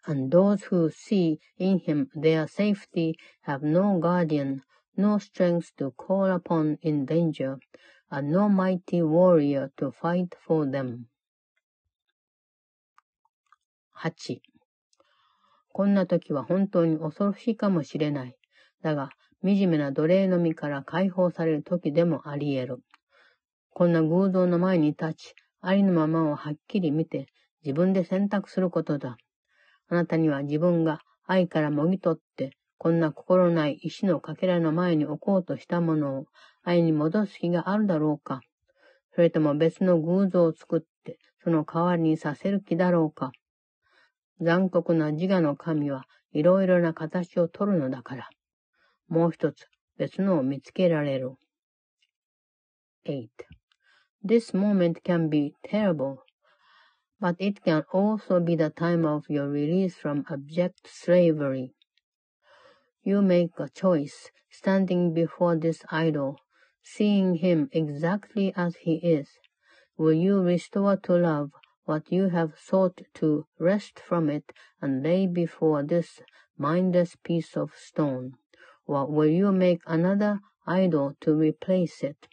[0.04, 4.62] And those who see in him their safety have no guardian,
[4.96, 7.58] no strength to call upon in danger,
[8.10, 11.06] and no mighty warrior to fight for them.
[13.94, 14.42] 8.
[15.72, 18.36] こんな時は本当に恐ろしいかもしれない。
[18.82, 19.10] だが、
[19.42, 22.82] 惨めな奴隷の身から解放される時でもあり得る。
[23.70, 27.26] こんな偶像の前に立ち、ありのままをはっきり見て、
[27.64, 29.16] 自分で選択することだ。
[29.92, 36.26] あなたには自分が愛からもぎ取って、こんな心ない石のかけらの前に置こうとしたものを
[36.62, 38.40] 愛に戻す気があるだろうか
[39.14, 43.32] それとも別の偶像を作って、その代わりにさせる気だろうか。
[44.40, 48.30] 残酷な自我の神はいろいろな形をとるのだから。
[49.08, 49.66] もう一つ
[49.98, 51.32] 別のを見つけられる。
[53.06, 53.28] 8.
[54.24, 56.16] This moment can be terrible,
[57.22, 61.72] but it can also be the time of your release from abject slavery.
[63.04, 66.40] You make a choice, standing before this idol,
[66.82, 69.28] seeing him exactly as he is.
[69.96, 71.52] Will you restore to love
[71.84, 76.20] what you have sought to wrest from it and lay before this
[76.58, 78.32] mindless piece of stone?
[78.84, 82.26] Or will you make another idol to replace it?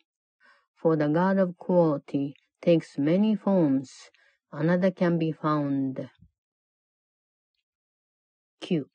[0.82, 4.10] For the God of cruelty takes many forms.
[4.52, 6.10] Another can be found.
[8.62, 8.86] 9.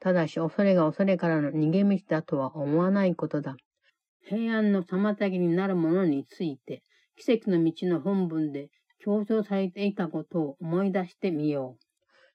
[0.00, 3.56] ただし恐れが恐れからの逃げ道だとは思わないことだ。
[4.22, 6.82] 平安の妨げになるものについて、
[7.16, 11.84] 奇跡の道の本文で強調されていたことを思い出してみよう。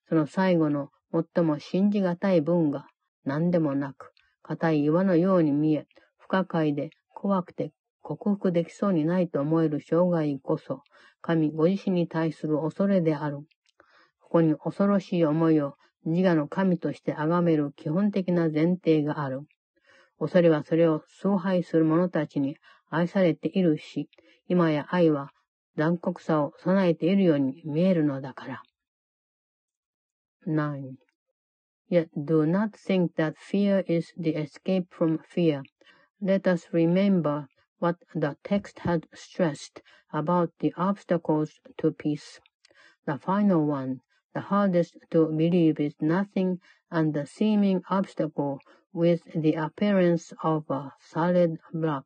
[0.07, 2.85] その最後の最も信じがたい文が
[3.25, 5.87] 何でもなく、硬い岩のように見え、
[6.17, 7.71] 不可解で怖くて
[8.07, 10.81] 克服できそうにないと思える障害こそ、
[11.19, 13.39] 神ご自身に対する恐れである。
[14.21, 15.75] ここに恐ろしい思いを
[16.05, 19.41] 自我の神として崇める基本的な前提がある。
[20.19, 22.55] 恐れはそれを崇拝する者たちに
[22.89, 24.09] 愛されているし、
[24.47, 25.31] 今や愛は
[25.75, 28.63] 残酷さを備えているように見えるのだから。
[30.47, 30.93] 9.
[31.89, 35.61] Yet do not think that fear is the escape from fear.
[36.21, 37.47] Let us remember
[37.79, 39.81] what the text had stressed
[40.11, 42.39] about the obstacles to peace.
[43.05, 44.01] The final one,
[44.33, 46.59] the hardest to believe, is nothing
[46.91, 48.59] and the seeming obstacle
[48.93, 52.05] with the appearance of a solid block,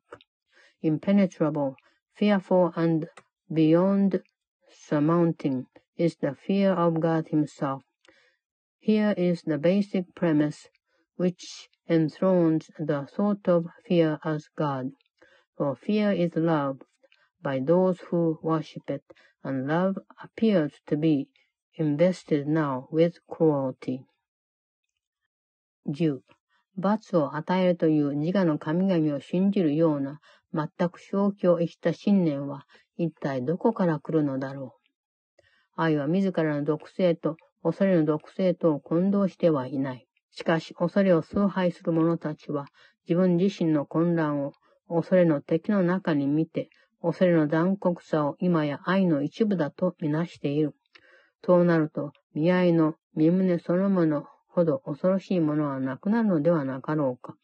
[0.82, 1.76] impenetrable,
[2.14, 3.08] fearful, and
[3.52, 4.22] beyond
[4.70, 5.66] surmounting,
[5.96, 7.82] is the fear of God Himself.
[8.78, 10.68] Here is the basic premise
[11.16, 14.92] which enthrones the thought of fear as God.
[15.56, 16.82] For fear is loved
[17.42, 19.02] by those who worship it,
[19.42, 21.28] and love appears to be
[21.74, 24.06] invested now with cruelty.
[25.86, 26.20] 10.
[26.78, 30.20] 罰を与えるという自我の神々を信じるような
[30.54, 32.66] 全く正気を逸した信念は
[32.96, 35.42] 一体どこから来るのだろう。
[35.76, 40.06] 愛は自らの毒性と恐れの毒性とを混同してはいない。
[40.30, 42.66] しかし、恐れを崇拝する者たちは、
[43.06, 44.54] 自分自身の混乱を
[44.88, 50.74] 恐れの敵の中に見て、恐れの残酷さを今や愛の一部だとみなしている。
[51.44, 57.36] そうなると、見合いの身胸そのものほど恐ろしいものはなくなるのではなかろうか。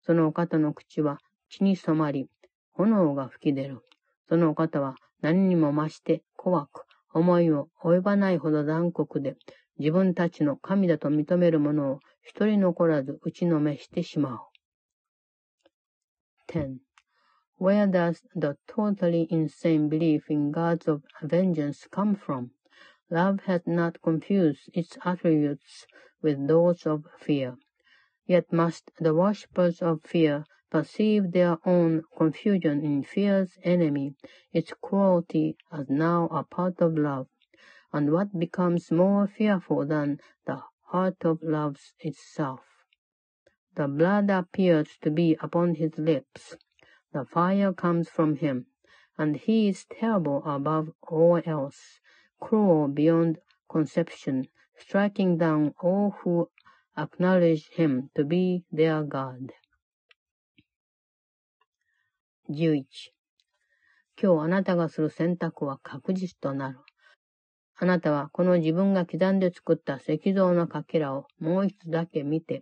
[0.00, 1.18] そのお方の口は
[1.48, 2.28] 血に染まり、
[2.72, 3.80] 炎が吹き出る。
[4.28, 9.36] そのお方は何にも増して怖く、思いを及ばないほど残酷で、
[9.78, 14.51] 自分たちの神だと認める者を一人残らず打ちのめしてしまう。
[16.52, 16.80] 10.
[17.56, 22.50] Where does the totally insane belief in gods of vengeance come from?
[23.08, 25.86] Love has not confused its attributes
[26.20, 27.56] with those of fear.
[28.26, 34.14] Yet must the worshippers of fear perceive their own confusion in fear's enemy,
[34.52, 37.28] its cruelty as now a part of love,
[37.94, 42.71] and what becomes more fearful than the heart of love itself.
[43.74, 46.56] The blood appears to be upon his lips.
[47.12, 48.66] The fire comes from him,
[49.16, 52.00] and he is terrible above all else,
[52.40, 53.38] cruel beyond
[53.70, 56.50] conception, striking down all who
[56.96, 59.52] acknowledge him to be their God.
[62.48, 62.84] 11.
[64.20, 66.78] 今日あなたがする選択は確実となる。
[67.76, 72.60] あなたはこの自分が刻んで作った石像のかけらをもう一つだけ見て、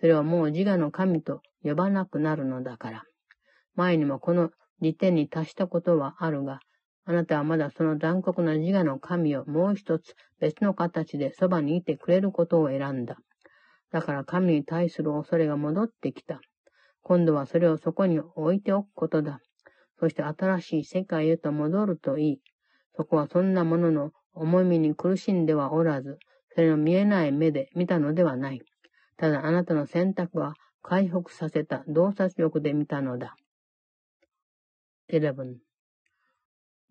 [0.00, 3.04] それはもう自我の神と呼ばなくなるのだから。
[3.74, 4.50] 前にもこの
[4.80, 6.60] 時点に達したことはあるが、
[7.04, 13.16] あなたはまだその残酷な自我の神をもう一つ別の形でそばにいてくれることを選んだ。
[13.92, 16.40] だから神に対する恐れが戻ってきた。
[17.02, 19.40] 今度はそれをそこに置いておくことだ。
[19.98, 22.40] そして新しい世界へと戻るといい。
[22.96, 26.18] そこはそんなものの重みに苦しんではおらず、
[26.54, 28.62] それの見えない目で見たのではない。
[29.19, 33.35] ただあなたの選択は回復させた洞察力で見たのだ。
[35.09, 35.57] 11.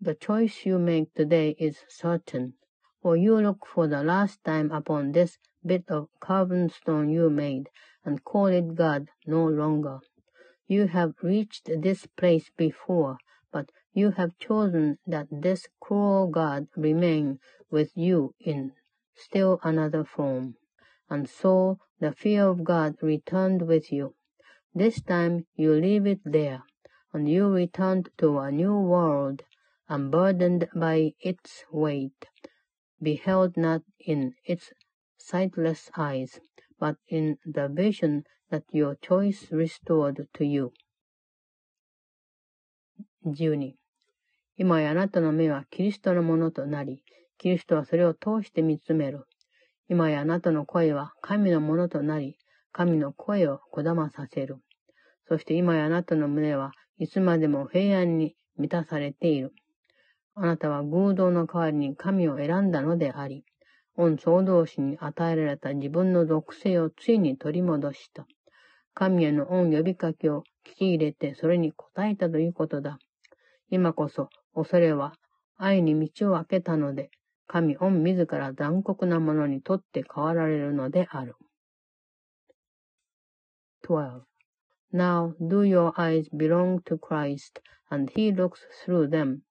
[0.01, 2.51] The choice you make today is certain,
[3.01, 7.69] for you look for the last time upon this bit of carven stone you made,
[8.03, 9.99] and call it God no longer.
[10.67, 13.17] You have reached this place before,
[13.51, 17.39] but You have chosen that this cruel God remain
[17.71, 18.73] with you in
[19.15, 20.57] still another form.
[21.09, 24.15] And so the fear of God returned with you.
[24.73, 26.63] This time you leave it there,
[27.13, 29.43] and you return to a new world,
[29.87, 32.25] unburdened by its weight,
[33.01, 34.73] beheld not in its
[35.17, 36.39] sightless eyes,
[36.79, 40.73] but in the vision that your choice restored to you.
[43.25, 43.73] 12
[44.57, 47.03] 今やあなたの目はキリストのものとなり、
[47.37, 49.25] キリストはそれを通して見つめる。
[49.90, 52.38] 今やあなたの声は神のものとなり、
[52.70, 54.58] 神の声をこだまさせる。
[55.26, 59.52] そして今やあなたの胸はいつまでも平安に満たされている。
[60.36, 63.44] あなたは偶像の代わりに神を選んだのであり、
[63.96, 68.28] 御創造主に与えられた自分の属性をついに取り戻した。
[68.94, 73.00] 神への御呼びかけを聞き入れてそれに応えたということだ。
[73.70, 75.14] 今こそ恐れは
[75.56, 77.10] 愛に道を開けたので、
[77.49, 81.35] 神御自ら残酷なものにとって変わられるのである。
[83.87, 84.23] 12.
[84.91, 89.43] Now do your eyes belong to Christ, and he looks through them.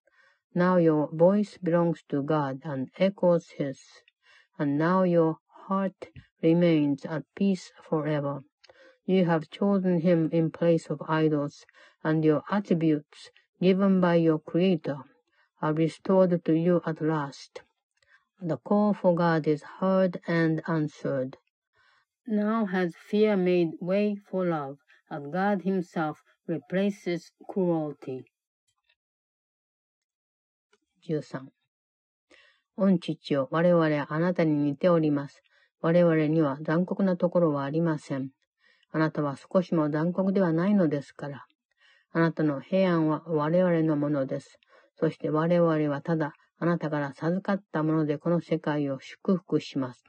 [0.54, 3.80] Now your voice belongs to God and echoes his,
[4.58, 6.08] and now your heart
[6.42, 8.42] remains at peace forever.
[9.06, 11.64] You have chosen him in place of idols,
[12.02, 13.30] and your attributes
[13.60, 14.98] given by your Creator
[15.62, 17.62] are restored to you at last.
[18.41, 21.37] The call for God is heard and answered.
[22.25, 24.77] Now has fear made way for love,
[25.11, 28.23] as God Himself replaces cruelty.
[31.05, 31.49] 13.
[32.77, 35.43] 御父よ、我々はあなたに似ております。
[35.81, 38.29] 我々には残酷なところはありません。
[38.91, 41.45] あなたは少しも残酷ではないのですから。
[42.13, 44.59] あなたの平安は我々のものです。
[44.95, 50.03] そして我々はただあなたから授かったものでこの世界を祝福します。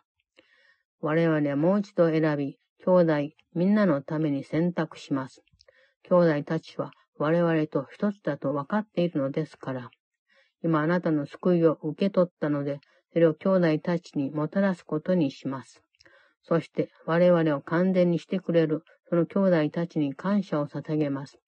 [1.01, 5.43] 我々はもう一度選び、兄弟みんなのために選択します。
[6.03, 9.91] 兄弟たちは我々と一つだと分かっているのですから。
[10.63, 12.81] 今あなたの救いを受け取ったので、
[13.13, 15.83] それを兄弟たちにもたらすことにします。
[16.43, 21.39] そして我々を完全にしてくれるその兄弟たちに感謝を捧げます。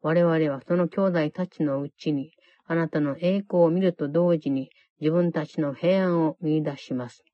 [0.00, 2.30] 我々はその兄弟たちのうちに、
[2.70, 4.70] あなたの栄光を見ると同時に
[5.00, 7.24] 自分たちの平安を見出します。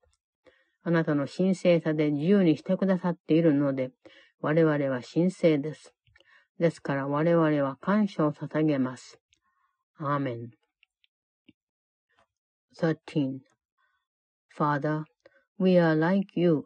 [0.83, 3.91] あなたの神聖さで自由にしてくださっているので、
[4.39, 5.93] 我々は神聖です。
[6.57, 9.19] ですから我々は感謝を捧げます。
[9.97, 10.51] アーメン。
[12.79, 13.39] 13.
[14.57, 15.03] Father,
[15.59, 16.63] we are like you.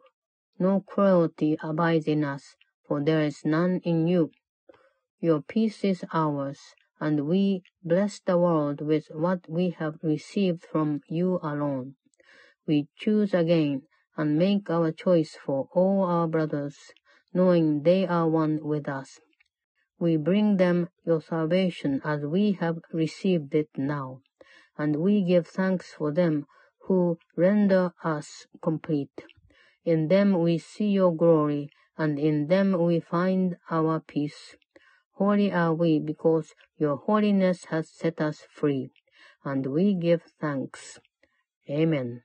[0.60, 2.56] No cruelty abides in us,
[2.86, 4.30] for there is none in you.
[5.20, 6.58] Your peace is ours,
[7.00, 11.94] and we bless the world with what we have received from you alone.
[12.66, 13.82] We choose again
[14.16, 16.76] and make our choice for all our brothers,
[17.32, 19.18] knowing they are one with us.
[19.98, 24.20] We bring them your salvation as we have received it now,
[24.76, 26.46] and we give thanks for them
[26.82, 29.24] who render us complete.
[29.84, 34.56] In them we see your glory, and in them we find our peace.
[35.20, 38.90] Holy are we because your holiness has set us free,
[39.44, 40.98] and we give thanks.
[41.70, 42.22] Amen.